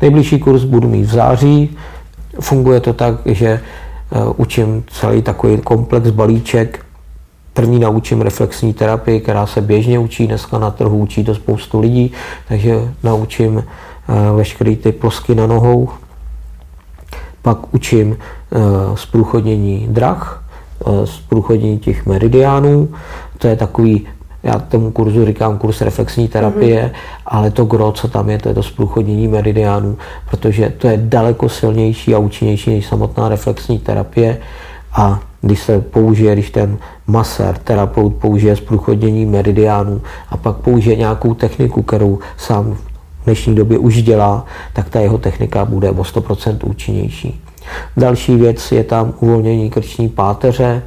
Nejbližší 0.00 0.38
kurz 0.38 0.64
budu 0.64 0.88
mít 0.88 1.02
v 1.02 1.14
září. 1.14 1.76
Funguje 2.40 2.80
to 2.80 2.92
tak, 2.92 3.14
že 3.26 3.48
e, 3.48 3.60
učím 4.36 4.84
celý 4.90 5.22
takový 5.22 5.58
komplex 5.58 6.10
balíček. 6.10 6.84
První 7.54 7.78
naučím 7.78 8.20
reflexní 8.20 8.74
terapii, 8.74 9.20
která 9.20 9.46
se 9.46 9.60
běžně 9.60 9.98
učí 9.98 10.26
dneska 10.26 10.58
na 10.58 10.70
trhu, 10.70 10.98
učí 10.98 11.24
to 11.24 11.34
spoustu 11.34 11.80
lidí, 11.80 12.12
takže 12.48 12.74
naučím 13.02 13.58
e, 13.58 14.36
veškeré 14.36 14.76
ty 14.76 14.92
plosky 14.92 15.34
na 15.34 15.46
nohou, 15.46 15.88
pak 17.42 17.74
učím 17.74 18.16
zprůchodnění 18.94 19.86
eh, 19.88 19.92
drah, 19.92 20.44
zprůchodnění 21.04 21.76
eh, 21.76 21.84
těch 21.84 22.06
meridiánů. 22.06 22.88
To 23.38 23.46
je 23.46 23.56
takový, 23.56 24.06
já 24.42 24.58
tomu 24.58 24.90
kurzu 24.90 25.26
říkám 25.26 25.58
kurz 25.58 25.80
reflexní 25.80 26.28
terapie, 26.28 26.82
mm-hmm. 26.82 27.22
ale 27.26 27.50
to 27.50 27.64
gro, 27.64 27.92
co 27.92 28.08
tam 28.08 28.30
je, 28.30 28.38
to 28.38 28.48
je 28.48 28.54
to 28.54 28.62
zprůchodnění 28.62 29.28
meridiánů, 29.28 29.96
protože 30.30 30.72
to 30.78 30.88
je 30.88 30.96
daleko 30.96 31.48
silnější 31.48 32.14
a 32.14 32.18
účinnější 32.18 32.70
než 32.70 32.86
samotná 32.86 33.28
reflexní 33.28 33.78
terapie. 33.78 34.38
A 34.92 35.20
když 35.40 35.60
se 35.60 35.80
použije, 35.80 36.32
když 36.32 36.50
ten 36.50 36.78
masér, 37.06 37.58
terapeut 37.58 38.14
použije 38.14 38.56
zprůchodnění 38.56 39.26
meridiánů 39.26 40.00
a 40.30 40.36
pak 40.36 40.56
použije 40.56 40.96
nějakou 40.96 41.34
techniku, 41.34 41.82
kterou 41.82 42.18
sám 42.36 42.76
v 43.22 43.24
dnešní 43.24 43.54
době 43.54 43.78
už 43.78 44.02
dělá, 44.02 44.44
tak 44.72 44.88
ta 44.88 45.00
jeho 45.00 45.18
technika 45.18 45.64
bude 45.64 45.90
o 45.90 46.02
100% 46.02 46.58
účinnější. 46.64 47.40
Další 47.96 48.36
věc 48.36 48.72
je 48.72 48.84
tam 48.84 49.12
uvolnění 49.20 49.70
krční 49.70 50.08
páteře, 50.08 50.82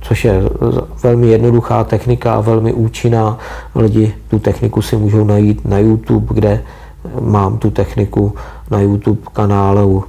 což 0.00 0.24
je 0.24 0.42
velmi 1.02 1.26
jednoduchá 1.26 1.84
technika 1.84 2.40
velmi 2.40 2.72
účinná. 2.72 3.38
Lidi 3.74 4.14
tu 4.28 4.38
techniku 4.38 4.82
si 4.82 4.96
můžou 4.96 5.24
najít 5.24 5.64
na 5.64 5.78
YouTube, 5.78 6.34
kde 6.34 6.62
mám 7.20 7.58
tu 7.58 7.70
techniku 7.70 8.34
na 8.70 8.80
YouTube 8.80 9.20
kanálu, 9.32 10.04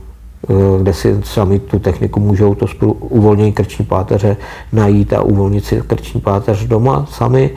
kde 0.82 0.94
si 0.94 1.18
sami 1.24 1.60
tu 1.60 1.80
techniku 1.80 2.20
můžou 2.20 2.56
to 2.56 2.66
uvolnění 2.94 3.54
krční 3.54 3.86
páteře 3.86 4.38
najít 4.74 5.14
a 5.14 5.22
uvolnit 5.22 5.66
si 5.66 5.82
krční 5.88 6.22
páteř 6.22 6.66
doma 6.66 7.06
sami. 7.10 7.52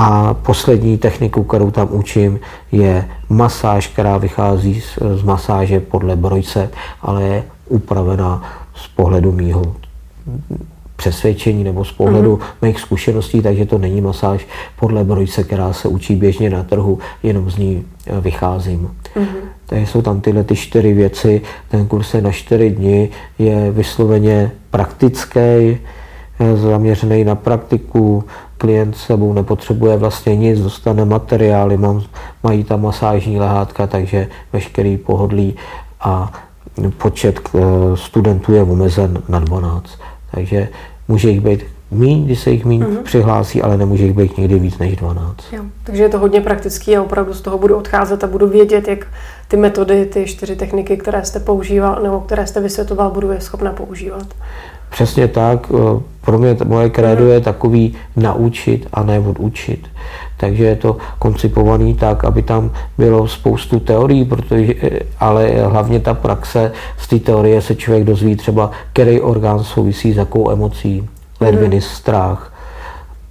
A 0.00 0.34
poslední 0.34 0.98
techniku, 0.98 1.44
kterou 1.44 1.70
tam 1.70 1.88
učím, 1.90 2.40
je 2.72 3.08
masáž, 3.28 3.86
která 3.86 4.18
vychází 4.18 4.80
z, 4.80 4.98
z 5.14 5.22
masáže 5.22 5.80
podle 5.80 6.16
brojce, 6.16 6.70
ale 7.02 7.22
je 7.22 7.44
upravená 7.68 8.42
z 8.74 8.88
pohledu 8.88 9.32
mýho 9.32 9.76
přesvědčení 10.96 11.64
nebo 11.64 11.84
z 11.84 11.92
pohledu 11.92 12.36
uh-huh. 12.36 12.66
mých 12.66 12.80
zkušeností, 12.80 13.42
takže 13.42 13.66
to 13.66 13.78
není 13.78 14.00
masáž 14.00 14.46
podle 14.78 15.04
brojce, 15.04 15.44
která 15.44 15.72
se 15.72 15.88
učí 15.88 16.16
běžně 16.16 16.50
na 16.50 16.62
trhu, 16.62 16.98
jenom 17.22 17.50
z 17.50 17.56
ní 17.56 17.84
eh, 18.06 18.20
vycházím. 18.20 18.90
Uh-huh. 19.16 19.26
Takže 19.66 19.86
jsou 19.86 20.02
tam 20.02 20.20
tyhle 20.20 20.44
ty 20.44 20.56
čtyři 20.56 20.92
věci. 20.92 21.42
Ten 21.68 21.86
kurz 21.86 22.14
je 22.14 22.22
na 22.22 22.32
čtyři 22.32 22.70
dny, 22.70 23.08
je 23.38 23.70
vysloveně 23.70 24.50
praktický, 24.70 25.78
zaměřený 26.54 27.24
na 27.24 27.34
praktiku, 27.34 28.24
klient 28.58 28.96
sebou 28.96 29.32
nepotřebuje 29.32 29.96
vlastně 29.96 30.36
nic, 30.36 30.60
dostane 30.60 31.04
materiály, 31.04 31.76
mám, 31.76 32.02
mají 32.42 32.64
tam 32.64 32.82
masážní 32.82 33.38
lehátka, 33.38 33.86
takže 33.86 34.28
veškerý 34.52 34.96
pohodlí 34.96 35.56
a 36.00 36.32
počet 36.98 37.40
eh, 37.54 37.60
studentů 37.94 38.52
je 38.52 38.62
omezen 38.62 39.22
na 39.28 39.38
12. 39.38 39.90
Takže 40.30 40.68
může 41.08 41.30
jich 41.30 41.40
být 41.40 41.64
míň, 41.90 42.24
když 42.24 42.40
se 42.40 42.50
jich 42.50 42.64
míň 42.64 42.82
mm-hmm. 42.82 43.02
přihlásí, 43.02 43.62
ale 43.62 43.76
nemůže 43.76 44.04
jich 44.04 44.16
být 44.16 44.38
někdy 44.38 44.58
víc 44.58 44.78
než 44.78 44.96
12. 44.96 45.36
Jo, 45.52 45.62
takže 45.84 46.02
je 46.02 46.08
to 46.08 46.18
hodně 46.18 46.40
praktický 46.40 46.96
a 46.96 47.02
opravdu 47.02 47.34
z 47.34 47.40
toho 47.40 47.58
budu 47.58 47.76
odcházet 47.76 48.24
a 48.24 48.26
budu 48.26 48.48
vědět, 48.48 48.88
jak 48.88 49.06
ty 49.48 49.56
metody, 49.56 50.06
ty 50.06 50.26
čtyři 50.26 50.56
techniky, 50.56 50.96
které 50.96 51.24
jste 51.24 51.40
používal 51.40 52.02
nebo 52.02 52.20
které 52.20 52.46
jste 52.46 52.60
vysvětloval, 52.60 53.10
budu 53.10 53.30
je 53.30 53.40
schopna 53.40 53.72
používat. 53.72 54.26
Přesně 54.90 55.28
tak. 55.28 55.66
Eh, 55.74 56.00
pro 56.20 56.38
mě 56.38 56.56
moje 56.64 56.90
krédo 56.90 57.26
je 57.26 57.40
takový 57.40 57.94
naučit 58.16 58.88
a 58.92 59.02
ne 59.02 59.18
odučit. 59.18 59.88
Takže 60.36 60.64
je 60.64 60.76
to 60.76 60.96
koncipovaný 61.18 61.94
tak, 61.94 62.24
aby 62.24 62.42
tam 62.42 62.70
bylo 62.98 63.28
spoustu 63.28 63.80
teorií, 63.80 64.24
protože, 64.24 64.74
eh, 64.82 64.98
ale 65.20 65.48
hlavně 65.48 66.00
ta 66.00 66.14
praxe, 66.14 66.72
z 66.98 67.08
té 67.08 67.18
teorie 67.18 67.62
se 67.62 67.74
člověk 67.74 68.04
dozví 68.04 68.36
třeba, 68.36 68.70
který 68.92 69.20
orgán 69.20 69.64
souvisí 69.64 70.12
s 70.12 70.16
jakou 70.16 70.50
emocí, 70.50 71.08
ledviny, 71.40 71.76
mm. 71.76 71.82
strach, 71.82 72.52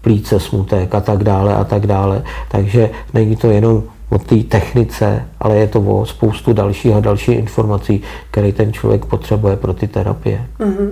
plíce, 0.02 0.40
smutek 0.40 0.96
a 0.96 1.02
tak 1.02 1.24
dále 1.24 1.56
a 1.56 1.64
tak 1.64 1.88
dále. 1.88 2.24
Takže 2.52 2.90
není 3.14 3.36
to 3.36 3.50
jenom 3.50 3.84
o 4.10 4.18
té 4.18 4.36
technice, 4.36 5.26
ale 5.40 5.56
je 5.56 5.68
to 5.68 5.80
o 5.82 6.06
spoustu 6.06 6.54
dalších 6.54 6.96
a 6.96 7.00
dalších 7.00 7.38
informací, 7.38 8.02
které 8.32 8.52
ten 8.52 8.74
člověk 8.74 9.06
potřebuje 9.06 9.56
pro 9.56 9.74
ty 9.74 9.88
terapie. 9.88 10.46
Mm-hmm. 10.60 10.92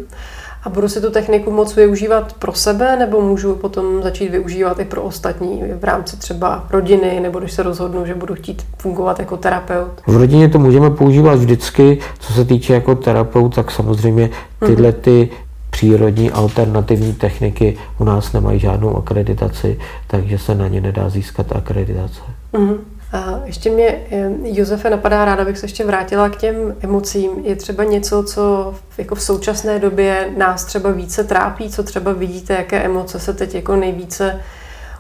A 0.66 0.70
budu 0.70 0.90
si 0.90 1.02
tu 1.02 1.12
techniku 1.12 1.52
moc 1.52 1.76
využívat 1.76 2.34
pro 2.34 2.54
sebe, 2.54 2.98
nebo 3.00 3.22
můžu 3.22 3.56
potom 3.56 4.04
začít 4.04 4.30
využívat 4.30 4.80
i 4.80 4.86
pro 4.86 5.04
ostatní 5.04 5.64
v 5.80 5.84
rámci 5.84 6.18
třeba 6.18 6.68
rodiny, 6.70 7.20
nebo 7.20 7.40
když 7.40 7.52
se 7.52 7.64
rozhodnu, 7.64 8.06
že 8.06 8.16
budu 8.16 8.36
chtít 8.36 8.66
fungovat 8.78 9.20
jako 9.20 9.38
terapeut? 9.38 10.02
V 10.08 10.18
rodině 10.18 10.50
to 10.50 10.60
můžeme 10.60 10.90
používat 10.90 11.36
vždycky. 11.36 12.00
Co 12.20 12.34
se 12.34 12.46
týče 12.46 12.74
jako 12.74 12.96
terapeut, 12.96 13.56
tak 13.56 13.72
samozřejmě 13.72 14.30
tyhle 14.60 14.90
mhm. 14.90 15.02
ty 15.02 15.30
přírodní 15.70 16.32
alternativní 16.32 17.14
techniky 17.14 17.78
u 18.00 18.04
nás 18.04 18.34
nemají 18.34 18.60
žádnou 18.60 18.98
akreditaci, 18.98 19.80
takže 20.08 20.38
se 20.38 20.56
na 20.56 20.68
ně 20.68 20.82
nedá 20.82 21.10
získat 21.10 21.56
akreditace. 21.56 22.22
Mm-hmm. 22.54 22.78
A 23.16 23.40
ještě 23.46 23.70
mě, 23.70 24.00
Josefe, 24.44 24.90
napadá, 24.90 25.26
ráda 25.26 25.46
bych 25.46 25.58
se 25.58 25.66
ještě 25.66 25.86
vrátila 25.86 26.30
k 26.30 26.38
těm 26.38 26.56
emocím. 26.82 27.32
Je 27.44 27.56
třeba 27.56 27.84
něco, 27.84 28.24
co 28.24 28.74
jako 28.98 29.16
v 29.16 29.22
současné 29.22 29.80
době 29.80 30.30
nás 30.38 30.66
třeba 30.66 30.92
více 30.92 31.24
trápí, 31.24 31.70
co 31.70 31.84
třeba 31.84 32.14
vidíte, 32.14 32.54
jaké 32.54 32.84
emoce 32.84 33.20
se 33.20 33.34
teď 33.34 33.56
jako 33.56 33.76
nejvíce 33.76 34.42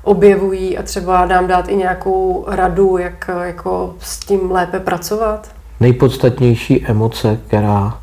objevují 0.04 0.78
a 0.78 0.84
třeba 0.84 1.26
nám 1.26 1.48
dát 1.48 1.70
i 1.70 1.76
nějakou 1.76 2.46
radu, 2.48 2.98
jak 2.98 3.30
jako 3.44 3.96
s 4.00 4.20
tím 4.20 4.52
lépe 4.52 4.80
pracovat? 4.80 5.50
Nejpodstatnější 5.80 6.86
emoce, 6.86 7.40
která 7.48 7.98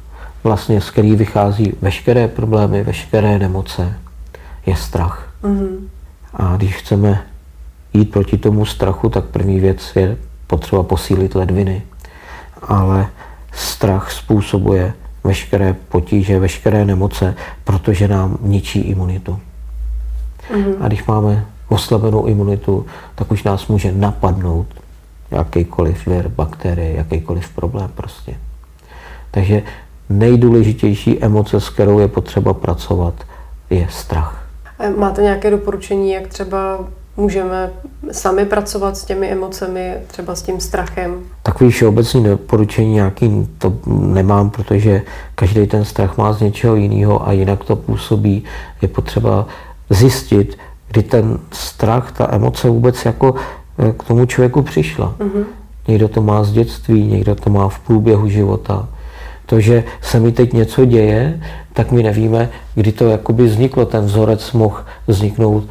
vlastně 0.45 0.81
z 0.81 0.91
který 0.91 1.17
vychází 1.17 1.75
veškeré 1.83 2.29
problémy, 2.29 2.85
veškeré 2.85 3.39
nemoce, 3.39 3.95
je 4.67 4.77
strach. 4.77 5.33
Mm-hmm. 5.43 5.77
A 6.35 6.57
když 6.57 6.77
chceme 6.77 7.23
jít 7.95 8.11
proti 8.11 8.39
tomu 8.39 8.67
strachu, 8.67 9.09
tak 9.09 9.25
první 9.25 9.61
věc 9.61 9.93
je 9.97 10.17
potřeba 10.47 10.83
posílit 10.83 11.35
ledviny. 11.35 11.83
Ale 12.63 13.07
strach 13.53 14.13
způsobuje 14.13 14.93
veškeré 15.25 15.77
potíže, 15.89 16.39
veškeré 16.39 16.85
nemoce, 16.85 17.35
protože 17.65 18.09
nám 18.09 18.39
ničí 18.41 18.81
imunitu. 18.81 19.39
Mm-hmm. 20.51 20.75
A 20.81 20.87
když 20.87 21.05
máme 21.05 21.47
oslabenou 21.69 22.27
imunitu, 22.27 22.87
tak 23.15 23.33
už 23.33 23.43
nás 23.43 23.67
může 23.67 23.93
napadnout 23.93 24.67
jakýkoliv 25.31 26.07
vir, 26.07 26.29
bakterie, 26.29 26.97
jakýkoliv 26.97 27.49
problém 27.49 27.91
prostě. 27.95 28.35
Takže 29.31 29.63
nejdůležitější 30.09 31.23
emoce, 31.23 31.61
s 31.61 31.69
kterou 31.69 31.99
je 31.99 32.09
potřeba 32.09 32.55
pracovat, 32.55 33.15
je 33.71 33.87
strach. 33.91 34.47
Máte 34.97 35.23
nějaké 35.23 35.51
doporučení, 35.51 36.13
jak 36.13 36.27
třeba 36.27 36.79
můžeme 37.17 37.71
sami 38.13 38.45
pracovat 38.45 38.97
s 38.97 39.05
těmi 39.05 39.29
emocemi, 39.29 39.95
třeba 40.07 40.35
s 40.35 40.43
tím 40.43 40.61
strachem? 40.61 41.15
Takový 41.43 41.71
všeobecný 41.71 42.25
doporučení 42.25 42.95
nějaký 42.95 43.49
to 43.59 43.75
nemám, 43.87 44.51
protože 44.51 45.03
každý 45.35 45.67
ten 45.67 45.85
strach 45.85 46.17
má 46.17 46.33
z 46.33 46.41
něčeho 46.41 46.77
jiného 46.77 47.29
a 47.29 47.33
jinak 47.33 47.65
to 47.65 47.77
působí. 47.77 48.45
Je 48.83 48.89
potřeba 48.89 49.47
zjistit, 49.91 50.59
kdy 50.89 51.03
ten 51.03 51.39
strach, 51.51 52.13
ta 52.13 52.29
emoce 52.35 52.69
vůbec 52.69 53.05
jako 53.05 53.35
eh, 53.79 53.93
k 53.93 54.05
tomu 54.05 54.27
člověku 54.27 54.63
přišla. 54.63 55.15
Mm-hmm. 55.19 55.45
Někdo 55.89 56.09
to 56.09 56.23
má 56.23 56.45
z 56.45 56.53
dětství, 56.53 57.07
někdo 57.07 57.35
to 57.35 57.51
má 57.51 57.69
v 57.69 57.79
průběhu 57.79 58.29
života. 58.29 58.89
To, 59.47 59.61
že 59.61 59.85
se 60.01 60.21
mi 60.21 60.33
teď 60.33 60.53
něco 60.53 60.85
děje, 60.85 61.41
tak 61.73 61.93
my 61.93 62.03
nevíme, 62.03 62.49
kdy 62.75 62.93
to 62.93 63.09
jakoby 63.09 63.45
vzniklo. 63.45 63.87
Ten 63.87 64.05
vzorec 64.05 64.53
mohl 64.53 64.85
vzniknout 65.07 65.65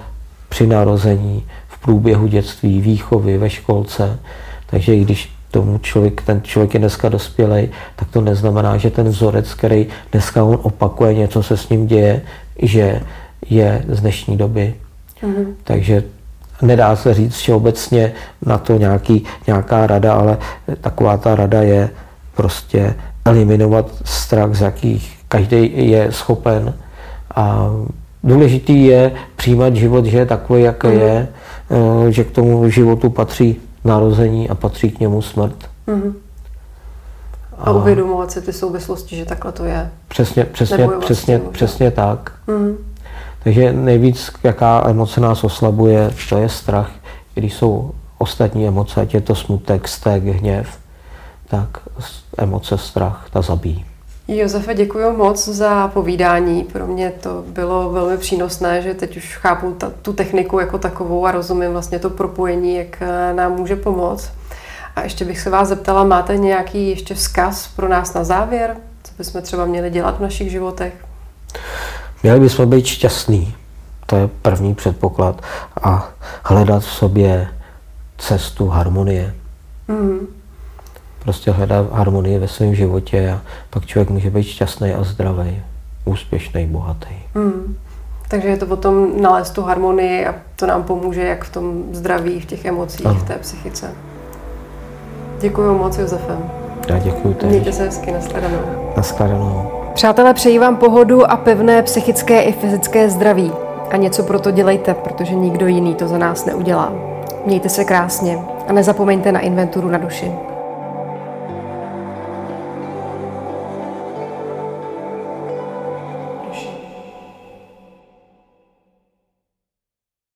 při 0.52 0.68
narození, 0.68 1.44
v 1.68 1.78
průběhu 1.82 2.28
dětství, 2.28 2.82
výchovy, 2.82 3.38
ve 3.38 3.50
školce. 3.50 4.20
Takže 4.66 4.96
i 4.96 5.02
když 5.04 5.32
tomu 5.52 5.78
člověk, 5.78 6.22
ten 6.22 6.42
člověk 6.44 6.74
je 6.74 6.80
dneska 6.80 7.10
dospělý, 7.10 7.70
tak 7.96 8.08
to 8.12 8.22
neznamená, 8.22 8.78
že 8.78 8.90
ten 8.90 9.10
vzorec, 9.10 9.54
který 9.54 9.88
dneska 10.12 10.44
on 10.44 10.60
opakuje, 10.62 11.14
něco 11.14 11.44
se 11.44 11.58
s 11.58 11.70
ním 11.70 11.88
děje, 11.88 12.22
že 12.60 13.02
je 13.50 13.86
z 13.88 14.02
dnešní 14.02 14.38
doby. 14.38 14.76
Mm-hmm. 15.24 15.46
Takže 15.64 16.04
nedá 16.62 16.96
se 16.96 17.14
říct 17.14 17.36
všeobecně 17.36 18.14
na 18.46 18.58
to 18.58 18.78
nějaký, 18.78 19.24
nějaká 19.48 19.88
rada, 19.88 20.14
ale 20.14 20.38
taková 20.82 21.18
ta 21.18 21.36
rada 21.36 21.62
je 21.62 21.90
prostě 22.36 22.96
eliminovat 23.26 23.92
strach, 24.06 24.56
z 24.56 24.62
jakých 24.62 25.18
každý 25.28 25.72
je 25.92 26.12
schopen 26.12 26.74
a 27.36 27.70
Důležitý 28.24 28.86
je 28.86 29.12
přijímat 29.36 29.76
život, 29.76 30.06
že 30.06 30.18
je 30.18 30.26
takový, 30.26 30.64
jak 30.64 30.84
mm. 30.84 30.92
je, 30.92 31.28
eh, 32.08 32.12
že 32.12 32.24
k 32.24 32.32
tomu 32.32 32.70
životu 32.70 33.10
patří 33.10 33.62
narození 33.84 34.50
a 34.50 34.56
patří 34.56 34.92
k 34.92 35.00
němu 35.00 35.22
smrt. 35.22 35.56
Mm. 35.88 36.16
A, 37.58 37.64
a 37.64 37.72
uvědomovat 37.72 38.32
si 38.32 38.42
ty 38.42 38.54
souvislosti, 38.54 39.16
že 39.16 39.26
takhle 39.26 39.52
to 39.52 39.66
je. 39.66 39.92
Přesně, 40.08 40.46
přesně, 40.46 40.90
přesně, 41.00 41.40
přesně 41.52 41.92
tak. 41.92 42.32
Mm. 42.48 42.78
Takže 43.44 43.74
nejvíc, 43.74 44.32
jaká 44.44 44.84
emoce 44.90 45.22
nás 45.22 45.44
oslabuje, 45.44 46.12
to 46.30 46.38
je 46.38 46.50
strach. 46.50 46.92
Když 47.34 47.54
jsou 47.54 47.92
ostatní 48.18 48.68
emoce, 48.68 49.02
ať 49.02 49.14
je 49.14 49.22
to 49.22 49.36
smutek, 49.36 49.88
stek, 49.88 50.24
hněv, 50.24 50.80
tak 51.48 51.68
emoce 52.38 52.78
strach, 52.78 53.28
ta 53.32 53.42
zabíjí. 53.42 53.86
Josefe, 54.38 54.74
děkuji 54.74 55.18
moc 55.18 55.48
za 55.48 55.88
povídání. 55.88 56.64
Pro 56.64 56.88
mě 56.88 57.14
to 57.22 57.44
bylo 57.48 57.90
velmi 57.90 58.18
přínosné, 58.18 58.82
že 58.82 58.94
teď 58.94 59.18
už 59.18 59.38
chápu 59.38 59.72
ta, 59.72 59.92
tu 60.02 60.14
techniku 60.14 60.60
jako 60.60 60.78
takovou 60.78 61.26
a 61.26 61.32
rozumím 61.32 61.72
vlastně 61.72 62.00
to 62.00 62.10
propojení, 62.10 62.76
jak 62.76 63.02
eh, 63.02 63.34
nám 63.34 63.52
může 63.52 63.76
pomoct. 63.76 64.32
A 64.96 65.02
ještě 65.02 65.26
bych 65.26 65.40
se 65.40 65.50
vás 65.50 65.68
zeptala, 65.68 66.04
máte 66.04 66.38
nějaký 66.38 66.90
ještě 66.90 67.16
vzkaz 67.16 67.68
pro 67.68 67.88
nás 67.88 68.14
na 68.14 68.24
závěr? 68.24 68.78
Co 69.04 69.14
bychom 69.18 69.42
třeba 69.42 69.66
měli 69.66 69.90
dělat 69.90 70.18
v 70.18 70.22
našich 70.22 70.52
životech? 70.52 70.94
Měli 72.24 72.40
bychom 72.40 72.70
být 72.70 72.86
šťastní. 72.86 73.56
To 74.06 74.16
je 74.16 74.30
první 74.42 74.76
předpoklad. 74.76 75.42
A 75.84 76.10
hledat 76.44 76.84
v 76.84 76.92
sobě 76.92 77.48
cestu 78.18 78.68
harmonie. 78.68 79.34
Mm 79.88 80.41
prostě 81.24 81.52
hledá 81.52 81.86
harmonii 81.92 82.40
ve 82.40 82.48
svém 82.48 82.76
životě 82.76 83.32
a 83.32 83.42
pak 83.70 83.86
člověk 83.86 84.10
může 84.10 84.30
být 84.30 84.44
šťastný 84.44 84.94
a 84.94 85.04
zdravý, 85.04 85.62
úspěšný, 86.06 86.68
bohatý. 86.68 87.16
Mm. 87.36 87.76
Takže 88.28 88.48
je 88.48 88.58
to 88.58 88.66
potom 88.66 89.22
nalézt 89.22 89.54
tu 89.54 89.62
harmonii 89.62 90.26
a 90.26 90.36
to 90.56 90.66
nám 90.66 90.84
pomůže 90.84 91.22
jak 91.22 91.44
v 91.44 91.52
tom 91.52 91.84
zdraví, 91.92 92.40
v 92.40 92.46
těch 92.46 92.66
emocích, 92.66 93.06
ano. 93.06 93.20
v 93.20 93.24
té 93.24 93.34
psychice. 93.34 93.92
Děkuji 95.40 95.78
moc, 95.78 95.98
Josefe. 95.98 96.38
Já 96.88 97.00
děkuji 97.00 97.34
teď. 97.34 97.50
Mějte 97.50 97.72
se 97.74 97.84
hezky, 97.84 98.12
nashledanou. 98.12 98.60
Nashledanou. 98.98 99.72
Přátelé, 99.94 100.34
přeji 100.34 100.60
vám 100.60 100.78
pohodu 100.78 101.32
a 101.32 101.38
pevné 101.38 101.82
psychické 101.84 102.42
i 102.42 102.52
fyzické 102.52 103.10
zdraví. 103.10 103.52
a 103.92 103.98
něco 103.98 104.24
pro 104.24 104.40
to 104.40 104.52
dělejte, 104.52 104.94
protože 104.94 105.36
nikdo 105.36 105.68
jiný 105.68 105.96
to 105.96 106.08
za 106.08 106.18
nás 106.18 106.46
neudělá. 106.46 106.94
Mějte 107.46 107.70
se 107.70 107.86
krásně 107.86 108.40
a 108.68 108.74
nezapomeňte 108.74 109.32
na 109.32 109.40
inventuru 109.40 109.90
na 109.90 109.98
duši. 109.98 110.32